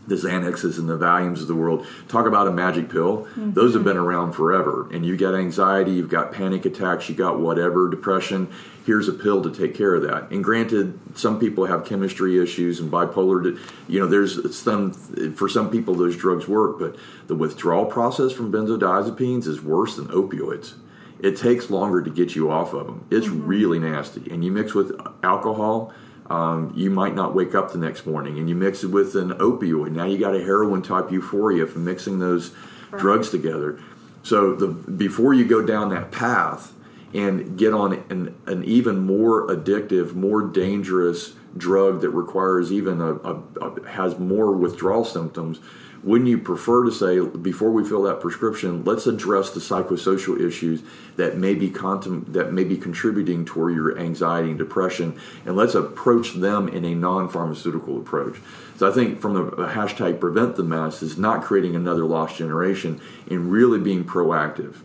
the 0.06 0.16
Xanaxes 0.16 0.78
and 0.78 0.88
the 0.88 0.98
Valiums 0.98 1.40
of 1.40 1.48
the 1.48 1.54
world. 1.54 1.86
Talk 2.08 2.26
about 2.26 2.46
a 2.46 2.52
magic 2.52 2.90
pill. 2.90 3.24
Mm-hmm. 3.24 3.52
Those 3.52 3.74
have 3.74 3.84
been 3.84 3.96
around 3.96 4.32
forever. 4.32 4.88
And 4.92 5.04
you've 5.04 5.18
got 5.18 5.34
anxiety, 5.34 5.92
you've 5.92 6.10
got 6.10 6.32
panic 6.32 6.64
attacks, 6.64 7.08
you 7.08 7.14
got 7.14 7.40
whatever, 7.40 7.88
depression. 7.88 8.52
Here's 8.84 9.08
a 9.08 9.12
pill 9.12 9.42
to 9.42 9.50
take 9.50 9.74
care 9.74 9.94
of 9.94 10.02
that. 10.02 10.30
And 10.30 10.44
granted, 10.44 10.98
some 11.14 11.40
people 11.40 11.64
have 11.66 11.86
chemistry 11.86 12.38
issues 12.42 12.80
and 12.80 12.92
bipolar. 12.92 13.58
You 13.88 14.00
know, 14.00 14.06
there's 14.06 14.56
some 14.56 14.92
for 14.92 15.48
some 15.48 15.70
people 15.70 15.94
those 15.94 16.16
drugs 16.16 16.46
work, 16.46 16.78
but 16.78 16.96
the 17.26 17.34
withdrawal 17.34 17.86
process 17.86 18.32
from 18.32 18.52
benzodiazepines 18.52 19.46
is 19.46 19.62
worse 19.62 19.96
than 19.96 20.08
opioids. 20.08 20.74
It 21.20 21.38
takes 21.38 21.70
longer 21.70 22.02
to 22.02 22.10
get 22.10 22.36
you 22.36 22.50
off 22.50 22.74
of 22.74 22.86
them. 22.86 23.06
It's 23.10 23.26
mm-hmm. 23.26 23.46
really 23.46 23.78
nasty. 23.78 24.30
And 24.30 24.44
you 24.44 24.52
mix 24.52 24.74
with 24.74 24.92
alcohol 25.22 25.94
um, 26.34 26.72
you 26.74 26.90
might 26.90 27.14
not 27.14 27.32
wake 27.32 27.54
up 27.54 27.70
the 27.70 27.78
next 27.78 28.06
morning 28.06 28.38
and 28.40 28.48
you 28.48 28.56
mix 28.56 28.82
it 28.82 28.88
with 28.88 29.14
an 29.14 29.30
opioid. 29.34 29.92
Now 29.92 30.04
you 30.04 30.18
got 30.18 30.34
a 30.34 30.42
heroin 30.42 30.82
type 30.82 31.12
euphoria 31.12 31.64
from 31.64 31.84
mixing 31.84 32.18
those 32.18 32.50
right. 32.90 33.00
drugs 33.00 33.30
together. 33.30 33.78
So 34.24 34.54
the 34.56 34.66
before 34.66 35.32
you 35.32 35.44
go 35.44 35.64
down 35.64 35.90
that 35.90 36.10
path 36.10 36.72
and 37.12 37.56
get 37.56 37.72
on 37.72 38.04
an, 38.10 38.34
an 38.46 38.64
even 38.64 38.98
more 38.98 39.46
addictive, 39.46 40.14
more 40.14 40.42
dangerous 40.42 41.34
drug 41.56 42.00
that 42.00 42.10
requires 42.10 42.72
even 42.72 43.00
a, 43.00 43.14
a, 43.14 43.42
a 43.60 43.88
has 43.90 44.18
more 44.18 44.50
withdrawal 44.50 45.04
symptoms, 45.04 45.60
wouldn't 46.04 46.28
you 46.28 46.38
prefer 46.38 46.84
to 46.84 46.92
say 46.92 47.18
before 47.38 47.70
we 47.70 47.82
fill 47.82 48.02
that 48.02 48.20
prescription 48.20 48.84
let's 48.84 49.06
address 49.06 49.50
the 49.50 49.60
psychosocial 49.60 50.40
issues 50.40 50.82
that 51.16 51.36
may 51.36 51.54
be 51.54 51.70
contem- 51.70 52.30
that 52.32 52.52
may 52.52 52.64
be 52.64 52.76
contributing 52.76 53.44
toward 53.44 53.74
your 53.74 53.98
anxiety 53.98 54.50
and 54.50 54.58
depression 54.58 55.18
and 55.44 55.56
let's 55.56 55.74
approach 55.74 56.34
them 56.34 56.68
in 56.68 56.84
a 56.84 56.94
non-pharmaceutical 56.94 57.98
approach? 57.98 58.36
So 58.76 58.88
i 58.88 58.92
think 58.92 59.20
from 59.20 59.34
the 59.34 59.44
hashtag 59.68 60.20
prevent 60.20 60.56
the 60.56 60.62
mess 60.62 61.02
is 61.02 61.16
not 61.16 61.42
creating 61.42 61.74
another 61.74 62.04
lost 62.04 62.36
generation 62.36 63.00
and 63.30 63.50
really 63.50 63.78
being 63.78 64.04
proactive. 64.04 64.76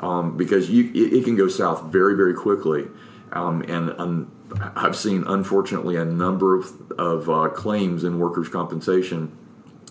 Um, 0.00 0.36
because 0.36 0.70
you, 0.70 0.92
it, 0.94 1.12
it, 1.12 1.24
can 1.24 1.34
go 1.34 1.48
south 1.48 1.84
very 1.86 2.14
very 2.14 2.32
quickly. 2.32 2.86
Um, 3.32 3.62
and 3.62 4.30
I've 4.76 4.96
seen, 4.96 5.24
unfortunately, 5.26 5.96
a 5.96 6.04
number 6.04 6.56
of, 6.56 6.92
of 6.92 7.28
uh, 7.28 7.48
claims 7.48 8.04
in 8.04 8.18
workers' 8.18 8.48
compensation 8.48 9.36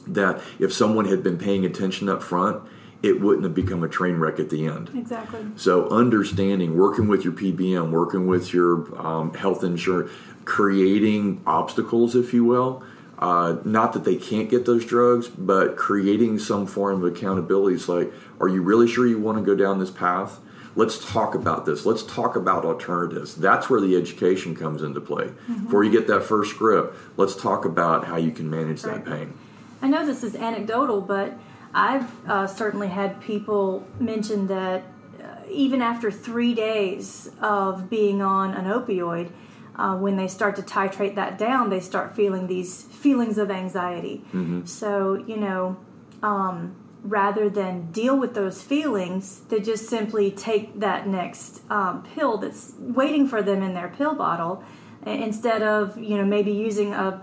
that 0.07 0.41
if 0.59 0.73
someone 0.73 1.05
had 1.05 1.23
been 1.23 1.37
paying 1.37 1.65
attention 1.65 2.09
up 2.09 2.23
front, 2.23 2.63
it 3.03 3.21
wouldn't 3.21 3.43
have 3.43 3.53
become 3.53 3.83
a 3.83 3.87
train 3.87 4.17
wreck 4.17 4.39
at 4.39 4.49
the 4.49 4.65
end. 4.65 4.89
Exactly. 4.95 5.45
So, 5.55 5.87
understanding, 5.89 6.77
working 6.77 7.07
with 7.07 7.23
your 7.23 7.33
PBM, 7.33 7.91
working 7.91 8.27
with 8.27 8.53
your 8.53 8.97
um, 8.99 9.33
health 9.33 9.63
insurance, 9.63 10.11
creating 10.45 11.41
obstacles, 11.45 12.15
if 12.15 12.33
you 12.33 12.43
will. 12.43 12.83
Uh, 13.19 13.57
not 13.65 13.93
that 13.93 14.03
they 14.03 14.15
can't 14.15 14.47
get 14.49 14.65
those 14.65 14.85
drugs, 14.85 15.27
but 15.27 15.75
creating 15.75 16.37
some 16.37 16.67
form 16.67 17.03
of 17.03 17.15
accountability. 17.15 17.75
It's 17.75 17.89
like, 17.89 18.13
are 18.39 18.47
you 18.47 18.61
really 18.61 18.87
sure 18.87 19.07
you 19.07 19.19
want 19.19 19.39
to 19.39 19.43
go 19.43 19.55
down 19.55 19.79
this 19.79 19.89
path? 19.89 20.39
Let's 20.75 21.03
talk 21.03 21.33
about 21.33 21.65
this. 21.65 21.87
Let's 21.87 22.03
talk 22.03 22.35
about 22.35 22.63
alternatives. 22.63 23.33
That's 23.33 23.71
where 23.71 23.81
the 23.81 23.95
education 23.95 24.55
comes 24.55 24.83
into 24.83 25.01
play. 25.01 25.25
Mm-hmm. 25.25 25.65
Before 25.65 25.83
you 25.83 25.91
get 25.91 26.05
that 26.07 26.23
first 26.23 26.51
script, 26.51 26.95
let's 27.17 27.35
talk 27.35 27.65
about 27.65 28.05
how 28.05 28.17
you 28.17 28.29
can 28.29 28.47
manage 28.51 28.83
right. 28.83 29.03
that 29.03 29.11
pain. 29.11 29.33
I 29.81 29.87
know 29.87 30.05
this 30.05 30.23
is 30.23 30.35
anecdotal, 30.35 31.01
but 31.01 31.33
I've 31.73 32.29
uh, 32.29 32.47
certainly 32.47 32.87
had 32.87 33.21
people 33.21 33.87
mention 33.99 34.47
that 34.47 34.83
uh, 35.21 35.35
even 35.49 35.81
after 35.81 36.09
three 36.11 36.53
days 36.53 37.29
of 37.41 37.89
being 37.89 38.21
on 38.21 38.53
an 38.53 38.65
opioid, 38.65 39.31
uh, 39.75 39.95
when 39.95 40.17
they 40.17 40.27
start 40.27 40.55
to 40.55 40.61
titrate 40.63 41.15
that 41.15 41.37
down, 41.37 41.69
they 41.69 41.79
start 41.79 42.15
feeling 42.15 42.47
these 42.47 42.83
feelings 42.83 43.37
of 43.37 43.51
anxiety. 43.51 44.23
Mm-hmm. 44.33 44.65
So, 44.65 45.23
you 45.27 45.37
know, 45.37 45.77
um, 46.23 46.75
rather 47.03 47.47
than 47.47 47.91
deal 47.91 48.17
with 48.17 48.33
those 48.33 48.61
feelings, 48.61 49.41
they 49.49 49.59
just 49.59 49.87
simply 49.87 50.31
take 50.31 50.79
that 50.79 51.07
next 51.07 51.61
um, 51.69 52.03
pill 52.15 52.37
that's 52.37 52.73
waiting 52.79 53.27
for 53.27 53.43
them 53.43 53.61
in 53.61 53.75
their 53.75 53.87
pill 53.87 54.15
bottle 54.15 54.63
instead 55.05 55.61
of, 55.61 55.97
you 55.97 56.17
know, 56.17 56.25
maybe 56.25 56.51
using 56.51 56.93
a 56.93 57.21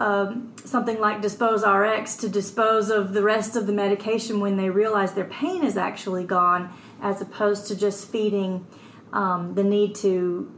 um, 0.00 0.54
something 0.64 0.98
like 0.98 1.20
Dispose 1.20 1.62
RX 1.62 2.16
to 2.16 2.28
dispose 2.28 2.88
of 2.88 3.12
the 3.12 3.22
rest 3.22 3.54
of 3.54 3.66
the 3.66 3.72
medication 3.72 4.40
when 4.40 4.56
they 4.56 4.70
realize 4.70 5.12
their 5.12 5.26
pain 5.26 5.62
is 5.62 5.76
actually 5.76 6.24
gone, 6.24 6.72
as 7.02 7.20
opposed 7.20 7.66
to 7.68 7.76
just 7.76 8.08
feeding 8.10 8.66
um, 9.12 9.54
the 9.54 9.62
need 9.62 9.94
to 9.96 10.50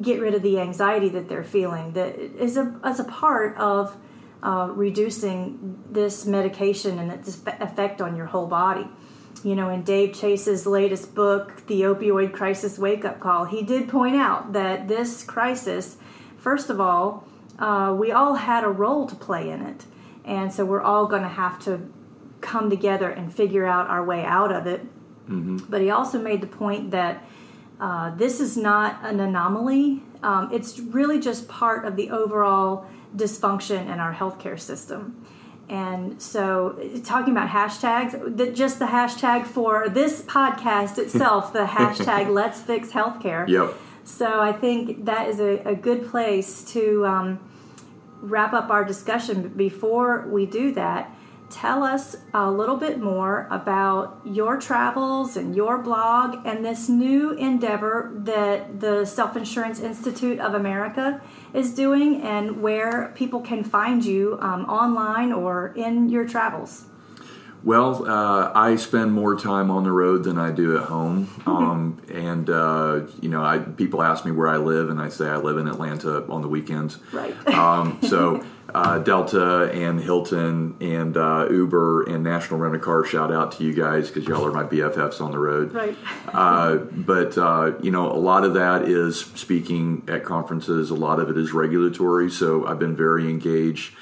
get 0.00 0.20
rid 0.20 0.34
of 0.34 0.42
the 0.42 0.60
anxiety 0.60 1.08
that 1.08 1.28
they're 1.28 1.44
feeling. 1.44 1.92
That 1.92 2.16
is 2.16 2.56
a 2.56 2.78
as 2.84 3.00
a 3.00 3.04
part 3.04 3.56
of 3.56 3.96
uh, 4.44 4.68
reducing 4.72 5.82
this 5.90 6.24
medication 6.24 7.00
and 7.00 7.10
its 7.10 7.40
effect 7.46 8.00
on 8.00 8.14
your 8.14 8.26
whole 8.26 8.46
body. 8.46 8.86
You 9.42 9.56
know, 9.56 9.70
in 9.70 9.82
Dave 9.82 10.14
Chase's 10.14 10.66
latest 10.66 11.16
book, 11.16 11.66
The 11.66 11.82
Opioid 11.82 12.32
Crisis 12.32 12.78
Wake 12.78 13.04
Up 13.04 13.18
Call, 13.18 13.44
he 13.44 13.62
did 13.62 13.88
point 13.88 14.14
out 14.14 14.52
that 14.52 14.86
this 14.86 15.24
crisis, 15.24 15.96
first 16.38 16.70
of 16.70 16.80
all, 16.80 17.26
uh, 17.58 17.94
we 17.98 18.12
all 18.12 18.34
had 18.34 18.64
a 18.64 18.68
role 18.68 19.06
to 19.06 19.14
play 19.14 19.50
in 19.50 19.60
it. 19.62 19.84
And 20.24 20.52
so 20.52 20.64
we're 20.64 20.82
all 20.82 21.06
going 21.06 21.22
to 21.22 21.28
have 21.28 21.58
to 21.64 21.92
come 22.40 22.70
together 22.70 23.10
and 23.10 23.32
figure 23.32 23.66
out 23.66 23.88
our 23.88 24.04
way 24.04 24.24
out 24.24 24.52
of 24.52 24.66
it. 24.66 24.84
Mm-hmm. 25.28 25.56
But 25.68 25.80
he 25.80 25.90
also 25.90 26.20
made 26.20 26.40
the 26.40 26.46
point 26.46 26.90
that 26.90 27.24
uh, 27.80 28.14
this 28.14 28.40
is 28.40 28.56
not 28.56 28.98
an 29.02 29.20
anomaly, 29.20 30.02
um, 30.22 30.50
it's 30.52 30.78
really 30.78 31.18
just 31.18 31.48
part 31.48 31.84
of 31.84 31.96
the 31.96 32.10
overall 32.10 32.86
dysfunction 33.16 33.92
in 33.92 34.00
our 34.00 34.14
healthcare 34.14 34.58
system. 34.58 35.26
And 35.68 36.20
so, 36.20 36.78
talking 37.04 37.32
about 37.32 37.48
hashtags, 37.48 38.36
the, 38.36 38.52
just 38.52 38.78
the 38.78 38.86
hashtag 38.86 39.46
for 39.46 39.88
this 39.88 40.20
podcast 40.22 40.98
itself, 40.98 41.52
the 41.54 41.64
hashtag 41.64 42.32
Let's 42.32 42.60
Fix 42.60 42.90
Healthcare. 42.90 43.48
Yep 43.48 43.74
so 44.04 44.40
I 44.40 44.52
think 44.52 45.06
that 45.06 45.28
is 45.28 45.40
a, 45.40 45.58
a 45.64 45.74
good 45.74 46.08
place 46.08 46.62
to 46.72 47.06
um, 47.06 47.40
wrap 48.20 48.52
up 48.52 48.70
our 48.70 48.84
discussion. 48.84 49.42
But 49.42 49.56
Before 49.56 50.26
we 50.28 50.46
do 50.46 50.72
that, 50.72 51.10
tell 51.50 51.82
us 51.82 52.16
a 52.32 52.50
little 52.50 52.76
bit 52.76 53.00
more 53.00 53.46
about 53.50 54.20
your 54.24 54.58
travels 54.58 55.36
and 55.36 55.54
your 55.54 55.78
blog 55.78 56.44
and 56.46 56.64
this 56.64 56.88
new 56.88 57.32
endeavor 57.32 58.12
that 58.14 58.80
the 58.80 59.04
Self 59.04 59.36
Insurance 59.36 59.80
Institute 59.80 60.38
of 60.38 60.54
America 60.54 61.20
is 61.52 61.74
doing 61.74 62.22
and 62.22 62.60
where 62.62 63.12
people 63.14 63.40
can 63.40 63.62
find 63.62 64.04
you 64.04 64.38
um, 64.40 64.64
online 64.66 65.32
or 65.32 65.72
in 65.76 66.08
your 66.08 66.26
travels. 66.26 66.86
Well, 67.64 68.06
uh, 68.06 68.52
I 68.54 68.76
spend 68.76 69.12
more 69.12 69.36
time 69.36 69.70
on 69.70 69.84
the 69.84 69.90
road 69.90 70.24
than 70.24 70.38
I 70.38 70.50
do 70.50 70.76
at 70.76 70.84
home, 70.84 71.42
um, 71.46 72.02
and 72.12 72.50
uh, 72.50 73.06
you 73.22 73.30
know, 73.30 73.42
I, 73.42 73.58
people 73.58 74.02
ask 74.02 74.26
me 74.26 74.32
where 74.32 74.48
I 74.48 74.58
live, 74.58 74.90
and 74.90 75.00
I 75.00 75.08
say 75.08 75.28
I 75.28 75.36
live 75.36 75.56
in 75.56 75.66
Atlanta 75.66 76.26
on 76.30 76.42
the 76.42 76.48
weekends. 76.48 76.98
Right. 77.12 77.34
Um, 77.54 78.00
so 78.02 78.44
uh, 78.74 78.98
Delta 78.98 79.70
and 79.72 80.00
Hilton 80.00 80.76
and 80.80 81.16
uh, 81.16 81.46
Uber 81.48 82.02
and 82.02 82.22
National 82.24 82.58
Rent 82.58 82.74
a 82.74 82.78
Car, 82.78 83.04
shout 83.04 83.32
out 83.32 83.52
to 83.52 83.64
you 83.64 83.72
guys 83.72 84.08
because 84.08 84.28
y'all 84.28 84.44
are 84.44 84.52
my 84.52 84.64
BFFs 84.64 85.20
on 85.20 85.30
the 85.30 85.38
road. 85.38 85.72
Right. 85.72 85.96
Uh, 86.34 86.78
but 86.78 87.38
uh, 87.38 87.74
you 87.80 87.92
know, 87.92 88.10
a 88.10 88.18
lot 88.18 88.42
of 88.42 88.54
that 88.54 88.88
is 88.88 89.20
speaking 89.20 90.02
at 90.08 90.24
conferences. 90.24 90.90
A 90.90 90.94
lot 90.94 91.20
of 91.20 91.30
it 91.30 91.38
is 91.38 91.52
regulatory. 91.52 92.28
So 92.28 92.66
I've 92.66 92.80
been 92.80 92.96
very 92.96 93.30
engaged 93.30 93.94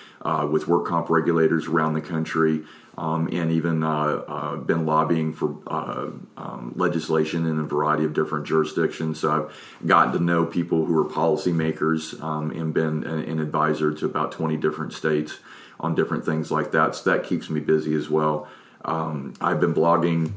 with 0.48 0.66
work 0.66 0.86
comp 0.86 1.10
regulators 1.10 1.66
around 1.66 1.92
the 1.92 2.00
country 2.00 2.64
um, 2.98 3.28
and 3.32 3.50
even 3.50 3.82
uh, 3.82 4.22
uh, 4.28 4.56
been 4.56 4.84
lobbying 4.84 5.32
for 5.32 5.56
uh, 5.66 6.10
um, 6.36 6.72
legislation 6.76 7.46
in 7.46 7.58
a 7.58 7.62
variety 7.62 8.04
of 8.04 8.12
different 8.12 8.46
jurisdictions. 8.46 9.20
So 9.20 9.30
I've 9.30 9.86
gotten 9.86 10.12
to 10.12 10.18
know 10.18 10.44
people 10.44 10.84
who 10.84 10.98
are 10.98 11.08
policymakers 11.08 12.20
um, 12.22 12.50
and 12.50 12.74
been 12.74 13.04
an 13.04 13.38
advisor 13.38 13.92
to 13.94 14.06
about 14.06 14.32
20 14.32 14.56
different 14.56 14.92
states 14.92 15.38
on 15.80 15.94
different 15.94 16.24
things 16.24 16.50
like 16.50 16.70
that. 16.72 16.94
So 16.94 17.10
that 17.10 17.24
keeps 17.24 17.48
me 17.48 17.60
busy 17.60 17.94
as 17.94 18.10
well. 18.10 18.46
Um, 18.84 19.34
I've 19.40 19.60
been 19.60 19.74
blogging 19.74 20.32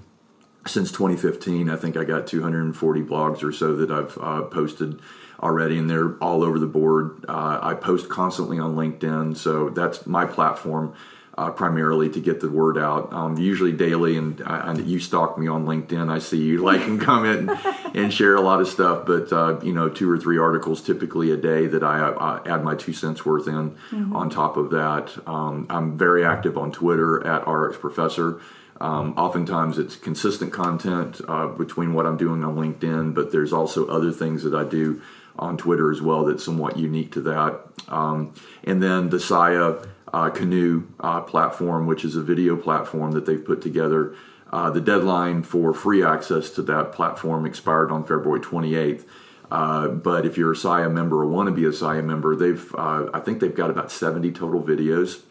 since 0.66 0.92
2015. 0.92 1.70
I 1.70 1.76
think 1.76 1.98
I 1.98 2.04
got 2.04 2.26
240 2.26 3.02
blogs 3.02 3.44
or 3.44 3.52
so 3.52 3.76
that 3.76 3.92
I've 3.92 4.18
uh, 4.20 4.44
posted 4.44 5.00
already, 5.42 5.78
and 5.78 5.90
they're 5.90 6.16
all 6.18 6.44
over 6.44 6.58
the 6.58 6.66
board. 6.68 7.26
Uh, 7.28 7.60
I 7.62 7.74
post 7.74 8.10
constantly 8.10 8.60
on 8.60 8.76
LinkedIn, 8.76 9.38
so 9.38 9.70
that's 9.70 10.08
my 10.08 10.26
platform. 10.26 10.96
Uh, 11.38 11.52
primarily 11.52 12.10
to 12.10 12.22
get 12.22 12.40
the 12.40 12.50
word 12.50 12.78
out, 12.78 13.12
um, 13.12 13.38
usually 13.38 13.74
daily. 13.74 14.16
And, 14.16 14.40
and, 14.40 14.88
you 14.88 15.02
stalk 15.02 15.38
me 15.38 15.50
on 15.50 15.66
LinkedIn. 15.66 16.10
I 16.10 16.20
see 16.20 16.42
you 16.42 16.60
like 16.64 16.80
and 16.88 17.02
comment 17.02 17.50
and, 17.50 17.76
and 17.94 18.14
share 18.14 18.36
a 18.36 18.42
lot 18.42 18.62
of 18.62 18.70
stuff. 18.70 19.06
But 19.06 19.34
uh, 19.34 19.60
you 19.62 19.74
know, 19.74 19.90
two 19.90 20.10
or 20.10 20.18
three 20.18 20.38
articles 20.38 20.82
typically 20.82 21.32
a 21.32 21.38
day 21.38 21.68
that 21.68 21.84
I 21.84 22.00
uh, 22.00 22.42
add 22.46 22.64
my 22.64 22.76
two 22.76 22.94
cents 22.94 23.26
worth 23.26 23.50
in. 23.50 23.72
Mm-hmm. 23.72 24.16
On 24.16 24.30
top 24.30 24.56
of 24.56 24.70
that, 24.70 25.12
um, 25.28 25.68
I'm 25.70 25.98
very 25.98 26.24
active 26.24 26.58
on 26.58 26.72
Twitter 26.72 27.28
at 27.28 27.46
RX 27.46 27.80
Professor. 27.80 28.40
Um, 28.80 29.14
oftentimes, 29.18 29.78
it's 29.78 29.96
consistent 29.96 30.52
content 30.52 31.22
uh, 31.28 31.48
between 31.48 31.94
what 31.94 32.06
I'm 32.06 32.18
doing 32.18 32.44
on 32.44 32.56
LinkedIn, 32.56 33.14
but 33.14 33.32
there's 33.32 33.54
also 33.54 33.88
other 33.88 34.12
things 34.12 34.44
that 34.44 34.54
I 34.54 34.64
do 34.64 35.02
on 35.38 35.58
Twitter 35.58 35.92
as 35.92 36.02
well 36.02 36.26
that's 36.26 36.44
somewhat 36.44 36.78
unique 36.78 37.12
to 37.14 37.22
that. 37.22 37.62
Um, 37.88 38.34
and 38.64 38.82
then 38.82 39.10
the 39.10 39.20
Saya 39.20 39.76
uh, 40.14 40.30
Canoe 40.30 40.88
uh, 41.00 41.22
platform, 41.22 41.88
which 41.88 42.06
is 42.06 42.16
a 42.16 42.22
video 42.22 42.56
platform 42.56 43.12
that 43.12 43.26
they've 43.26 43.44
put 43.44 43.62
together. 43.62 44.16
Uh, 44.52 44.70
the 44.70 44.80
deadline 44.80 45.44
for 45.44 45.74
free 45.74 46.04
access 46.04 46.50
to 46.52 46.62
that 46.62 46.92
platform 46.92 47.46
expired 47.46 47.92
on 47.92 48.04
February 48.04 48.40
28th. 48.40 49.04
Uh, 49.52 49.88
but 49.90 50.26
if 50.26 50.38
you're 50.38 50.54
a 50.54 50.56
Saya 50.56 50.90
member 50.90 51.22
or 51.22 51.26
want 51.28 51.48
to 51.48 51.52
be 51.52 51.66
a 51.66 51.74
Saya 51.74 52.02
member, 52.02 52.36
they've 52.36 52.74
uh, 52.76 53.10
I 53.14 53.20
think 53.20 53.40
they've 53.40 53.54
got 53.54 53.70
about 53.70 53.92
70 53.92 54.32
total 54.32 54.64
videos 54.64 55.22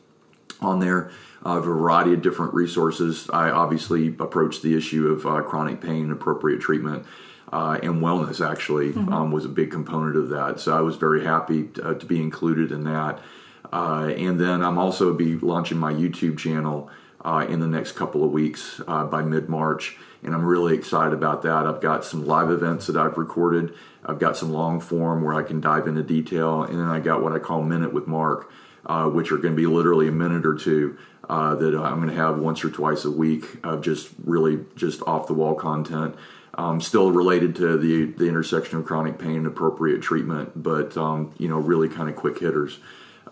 on 0.61 0.81
there, 0.81 1.11
of 1.43 1.59
a 1.59 1.61
variety 1.61 2.15
of 2.15 2.23
different 2.23 2.55
resources. 2.55 3.29
I 3.33 3.51
obviously 3.51 4.09
approached 4.09 4.63
the 4.63 4.77
issue 4.77 5.09
of 5.09 5.27
uh, 5.27 5.43
chronic 5.43 5.81
pain 5.81 6.05
and 6.05 6.13
appropriate 6.13 6.61
treatment 6.61 7.07
uh, 7.55 7.79
and 7.85 8.03
wellness 8.03 8.45
actually 8.45 8.91
mm-hmm. 8.91 9.13
um, 9.13 9.31
was 9.31 9.45
a 9.45 9.49
big 9.49 9.71
component 9.71 10.17
of 10.17 10.29
that. 10.31 10.59
So 10.59 10.77
I 10.77 10.81
was 10.81 10.97
very 10.97 11.25
happy 11.25 11.69
to, 11.75 11.91
uh, 11.91 11.95
to 11.95 12.05
be 12.05 12.21
included 12.21 12.73
in 12.73 12.83
that. 12.83 13.21
Uh, 13.73 14.13
and 14.17 14.41
then 14.41 14.61
I'm 14.61 14.77
also 14.77 15.15
be 15.15 15.37
launching 15.37 15.79
my 15.79 15.93
YouTube 15.93 16.37
channel 16.37 16.91
uh, 17.25 17.47
in 17.49 17.61
the 17.61 17.69
next 17.69 17.93
couple 17.93 18.25
of 18.25 18.33
weeks 18.33 18.81
uh, 18.89 19.05
by 19.05 19.23
mid 19.23 19.49
March, 19.49 19.97
and 20.25 20.35
I'm 20.35 20.45
really 20.45 20.75
excited 20.75 21.15
about 21.15 21.43
that. 21.43 21.65
I've 21.65 21.81
got 21.81 22.05
some 22.05 22.27
live 22.27 22.51
events 22.51 22.89
that 22.89 22.97
I've 22.97 23.17
recorded. 23.17 23.73
I've 24.05 24.19
got 24.19 24.37
some 24.37 24.53
long 24.53 24.81
form 24.81 25.23
where 25.23 25.35
I 25.35 25.45
can 25.45 25.61
dive 25.61 25.87
into 25.87 26.03
detail, 26.03 26.65
and 26.65 26.79
then 26.79 26.89
I 26.89 26.99
got 26.99 27.23
what 27.23 27.33
I 27.33 27.39
call 27.39 27.63
Minute 27.63 27.95
with 27.95 28.09
Mark, 28.09 28.51
uh, 28.85 29.09
which 29.09 29.31
are 29.31 29.39
going 29.39 29.55
to 29.55 29.57
be 29.57 29.67
literally 29.67 30.09
a 30.09 30.13
minute 30.13 30.45
or 30.45 30.55
two. 30.55 30.99
that 31.29 31.81
I'm 31.83 32.01
going 32.01 32.09
to 32.09 32.17
have 32.17 32.39
once 32.39 32.65
or 32.65 32.71
twice 32.71 33.05
a 33.05 33.11
week 33.11 33.65
of 33.65 33.81
just 33.81 34.11
really 34.25 34.65
just 34.75 35.03
off 35.03 35.29
the 35.29 35.35
wall 35.35 35.55
content 35.55 36.17
um, 36.57 36.81
still 36.81 37.11
related 37.11 37.57
to 37.57 37.77
the 37.77 38.07
the 38.17 38.29
intersection 38.29 38.79
of 38.79 38.85
chronic 38.85 39.19
pain 39.19 39.37
and 39.37 39.47
appropriate 39.47 40.03
treatment, 40.03 40.51
but 40.63 40.97
um, 40.97 41.35
you 41.39 41.49
know, 41.49 41.59
really 41.59 41.89
kind 41.89 42.09
of 42.09 42.17
quick 42.17 42.39
hitters. 42.39 42.79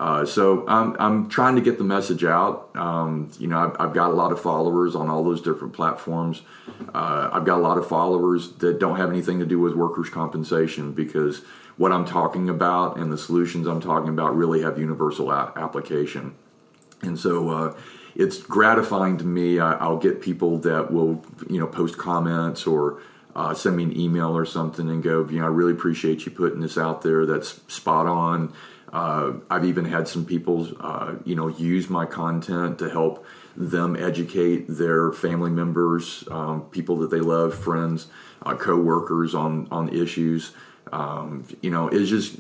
Uh, 0.01 0.25
so 0.25 0.67
I'm, 0.67 0.97
I'm 0.99 1.29
trying 1.29 1.55
to 1.55 1.61
get 1.61 1.79
the 1.79 1.85
message 1.85 2.25
out. 2.25 2.71
Um, 2.75 3.31
you 3.39 3.47
know, 3.47 3.59
I've, 3.59 3.77
I've, 3.79 3.95
got 3.95 4.11
a 4.11 4.15
lot 4.15 4.33
of 4.33 4.41
followers 4.41 4.97
on 4.97 5.09
all 5.09 5.23
those 5.23 5.41
different 5.43 5.75
platforms. 5.75 6.43
Uh, 6.93 7.31
I've 7.33 7.45
got 7.45 7.59
a 7.59 7.61
lot 7.63 7.79
of 7.79 7.87
followers 7.87 8.53
that 8.55 8.81
don't 8.81 8.97
have 8.97 9.11
anything 9.11 9.39
to 9.39 9.47
do 9.47 9.61
with 9.61 9.75
workers' 9.75 10.09
compensation 10.09 10.93
because 10.93 11.43
what 11.77 11.93
I'm 11.93 12.05
talking 12.05 12.49
about 12.49 12.97
and 12.97 13.13
the 13.13 13.19
solutions 13.19 13.67
I'm 13.67 13.81
talking 13.81 14.09
about 14.09 14.35
really 14.35 14.63
have 14.63 14.79
universal 14.79 15.31
a- 15.31 15.53
application. 15.57 16.35
And 17.03 17.19
so 17.19 17.51
uh, 17.51 17.77
it's 18.15 18.39
gratifying 18.39 19.19
to 19.19 19.25
me. 19.25 19.61
I, 19.61 19.87
will 19.87 19.99
get 19.99 20.21
people 20.21 20.59
that 20.59 20.91
will, 20.91 21.25
you 21.49 21.59
know, 21.59 21.67
post 21.67 21.99
comments 21.99 22.67
or 22.67 23.01
uh, 23.35 23.55
send 23.55 23.77
me 23.77 23.85
an 23.85 23.99
email 23.99 24.37
or 24.37 24.45
something 24.45 24.89
and 24.89 25.03
go, 25.03 25.27
you 25.29 25.41
know, 25.41 25.47
I 25.47 25.49
really 25.49 25.73
appreciate 25.73 26.27
you 26.27 26.33
putting 26.33 26.61
this 26.61 26.77
out 26.77 27.03
there. 27.03 27.25
That's 27.27 27.61
spot 27.73 28.07
on. 28.07 28.53
Uh, 28.93 29.35
I've 29.49 29.65
even 29.65 29.87
had 29.87 30.07
some 30.07 30.27
people, 30.27 30.69
uh, 30.81 31.15
you 31.25 31.35
know, 31.35 31.49
use 31.49 31.89
my 31.89 32.05
content 32.05 32.79
to 32.81 32.91
help 32.91 33.25
them 33.57 33.97
educate 33.97 34.67
their 34.69 35.13
family 35.13 35.51
members, 35.51 36.25
um, 36.31 36.63
people 36.71 36.97
that 36.99 37.11
they 37.11 37.21
love, 37.21 37.55
friends, 37.55 38.09
uh, 38.45 38.55
co-workers 38.55 39.35
on 39.35 39.67
on 39.71 39.89
issues. 39.89 40.53
Um, 40.93 41.47
you 41.63 41.71
know, 41.71 41.89
it's 41.89 42.11
just 42.11 42.37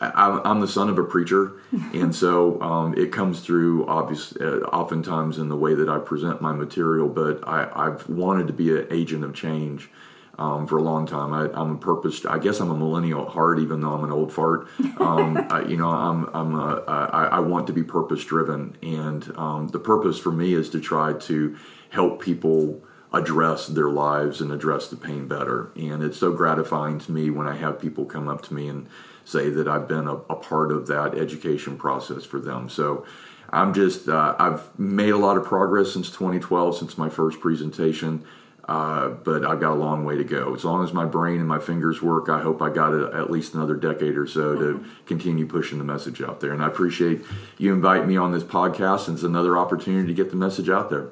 I'm 0.00 0.60
the 0.60 0.68
son 0.68 0.88
of 0.88 0.98
a 0.98 1.04
preacher, 1.04 1.52
and 1.92 2.14
so 2.14 2.60
um, 2.60 2.94
it 2.94 3.12
comes 3.12 3.40
through 3.40 3.86
obvious, 3.86 4.36
uh, 4.36 4.60
oftentimes 4.72 5.38
in 5.38 5.48
the 5.48 5.56
way 5.56 5.74
that 5.74 5.88
I 5.88 5.98
present 5.98 6.40
my 6.40 6.52
material. 6.52 7.08
But 7.08 7.46
I, 7.46 7.84
have 7.84 8.08
wanted 8.08 8.46
to 8.48 8.52
be 8.52 8.76
an 8.76 8.86
agent 8.90 9.24
of 9.24 9.34
change, 9.34 9.90
um, 10.38 10.66
for 10.66 10.78
a 10.78 10.82
long 10.82 11.06
time. 11.06 11.32
I, 11.32 11.44
am 11.60 11.72
a 11.72 11.78
purpose. 11.78 12.24
I 12.24 12.38
guess 12.38 12.60
I'm 12.60 12.70
a 12.70 12.76
millennial 12.76 13.22
at 13.22 13.28
heart, 13.28 13.58
even 13.58 13.80
though 13.80 13.92
I'm 13.92 14.04
an 14.04 14.12
old 14.12 14.32
fart. 14.32 14.68
Um, 14.98 15.36
I, 15.50 15.62
you 15.62 15.76
know, 15.76 15.88
I'm 15.88 16.28
I'm 16.34 16.54
a, 16.54 16.84
I, 16.86 17.24
I 17.24 17.38
want 17.40 17.66
to 17.68 17.72
be 17.72 17.82
purpose 17.82 18.24
driven, 18.24 18.76
and 18.82 19.30
um, 19.36 19.68
the 19.68 19.78
purpose 19.78 20.18
for 20.18 20.32
me 20.32 20.54
is 20.54 20.70
to 20.70 20.80
try 20.80 21.12
to 21.12 21.56
help 21.90 22.20
people 22.20 22.82
address 23.12 23.68
their 23.68 23.90
lives 23.90 24.40
and 24.40 24.50
address 24.50 24.88
the 24.88 24.96
pain 24.96 25.28
better. 25.28 25.70
And 25.76 26.02
it's 26.02 26.18
so 26.18 26.32
gratifying 26.32 26.98
to 27.00 27.12
me 27.12 27.30
when 27.30 27.46
I 27.46 27.54
have 27.56 27.80
people 27.80 28.04
come 28.04 28.26
up 28.26 28.42
to 28.42 28.54
me 28.54 28.66
and 28.66 28.88
say 29.24 29.50
that 29.50 29.68
I've 29.68 29.86
been 29.86 30.08
a, 30.08 30.14
a 30.14 30.34
part 30.34 30.72
of 30.72 30.88
that 30.88 31.16
education 31.16 31.76
process 31.76 32.24
for 32.24 32.40
them. 32.40 32.68
So. 32.68 33.04
I'm 33.50 33.72
just, 33.72 34.08
uh, 34.08 34.34
I've 34.36 34.76
made 34.80 35.10
a 35.10 35.16
lot 35.16 35.36
of 35.36 35.44
progress 35.44 35.92
since 35.92 36.10
2012, 36.10 36.76
since 36.76 36.98
my 36.98 37.08
first 37.08 37.40
presentation. 37.40 38.24
Uh, 38.66 39.10
but 39.10 39.44
I've 39.44 39.60
got 39.60 39.72
a 39.72 39.74
long 39.74 40.04
way 40.04 40.16
to 40.16 40.24
go. 40.24 40.54
As 40.54 40.64
long 40.64 40.82
as 40.82 40.92
my 40.92 41.04
brain 41.04 41.38
and 41.38 41.46
my 41.46 41.58
fingers 41.58 42.00
work, 42.00 42.30
I 42.30 42.40
hope 42.40 42.62
I 42.62 42.70
got 42.70 42.94
a, 42.94 43.10
at 43.14 43.30
least 43.30 43.54
another 43.54 43.74
decade 43.74 44.16
or 44.16 44.26
so 44.26 44.54
to 44.54 44.64
mm-hmm. 44.78 44.88
continue 45.04 45.46
pushing 45.46 45.78
the 45.78 45.84
message 45.84 46.22
out 46.22 46.40
there. 46.40 46.52
And 46.52 46.62
I 46.62 46.68
appreciate 46.68 47.22
you 47.58 47.74
invite 47.74 48.06
me 48.06 48.16
on 48.16 48.32
this 48.32 48.42
podcast. 48.42 49.08
And 49.08 49.16
it's 49.16 49.24
another 49.24 49.58
opportunity 49.58 50.06
to 50.06 50.14
get 50.14 50.30
the 50.30 50.36
message 50.36 50.70
out 50.70 50.88
there. 50.88 51.10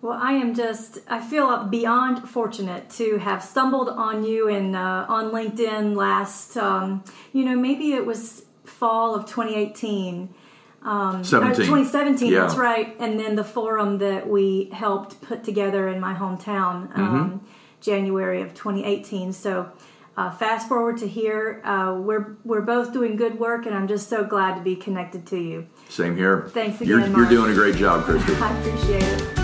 Well, 0.00 0.18
I 0.18 0.32
am 0.32 0.54
just, 0.54 1.00
I 1.08 1.20
feel 1.20 1.64
beyond 1.64 2.28
fortunate 2.28 2.88
to 2.90 3.18
have 3.18 3.42
stumbled 3.42 3.88
on 3.88 4.24
you 4.24 4.48
and 4.48 4.76
uh, 4.76 5.06
on 5.08 5.32
LinkedIn 5.32 5.96
last, 5.96 6.56
um, 6.56 7.02
you 7.32 7.44
know, 7.44 7.56
maybe 7.56 7.92
it 7.92 8.06
was 8.06 8.44
fall 8.64 9.14
of 9.14 9.26
2018 9.26 10.32
um, 10.82 11.22
2017. 11.22 12.32
Yeah. 12.32 12.40
That's 12.40 12.56
right. 12.56 12.96
And 12.98 13.18
then 13.18 13.34
the 13.36 13.44
forum 13.44 13.98
that 13.98 14.28
we 14.28 14.70
helped 14.72 15.20
put 15.20 15.44
together 15.44 15.88
in 15.88 16.00
my 16.00 16.14
hometown, 16.14 16.96
um, 16.96 17.40
mm-hmm. 17.40 17.46
January 17.80 18.42
of 18.42 18.54
2018. 18.54 19.32
So 19.32 19.70
uh, 20.16 20.30
fast 20.30 20.68
forward 20.68 20.98
to 20.98 21.08
here, 21.08 21.62
uh, 21.64 21.94
we're 21.96 22.36
we're 22.44 22.60
both 22.60 22.92
doing 22.92 23.16
good 23.16 23.38
work, 23.38 23.66
and 23.66 23.74
I'm 23.74 23.86
just 23.86 24.08
so 24.08 24.24
glad 24.24 24.56
to 24.56 24.60
be 24.60 24.74
connected 24.74 25.26
to 25.26 25.38
you. 25.38 25.68
Same 25.88 26.16
here. 26.16 26.48
Thanks 26.48 26.80
again. 26.80 26.88
You're, 26.88 27.18
you're 27.18 27.28
doing 27.28 27.52
a 27.52 27.54
great 27.54 27.76
job, 27.76 28.04
Christy. 28.04 28.34
I 28.34 28.58
appreciate 28.58 29.02
it. 29.02 29.34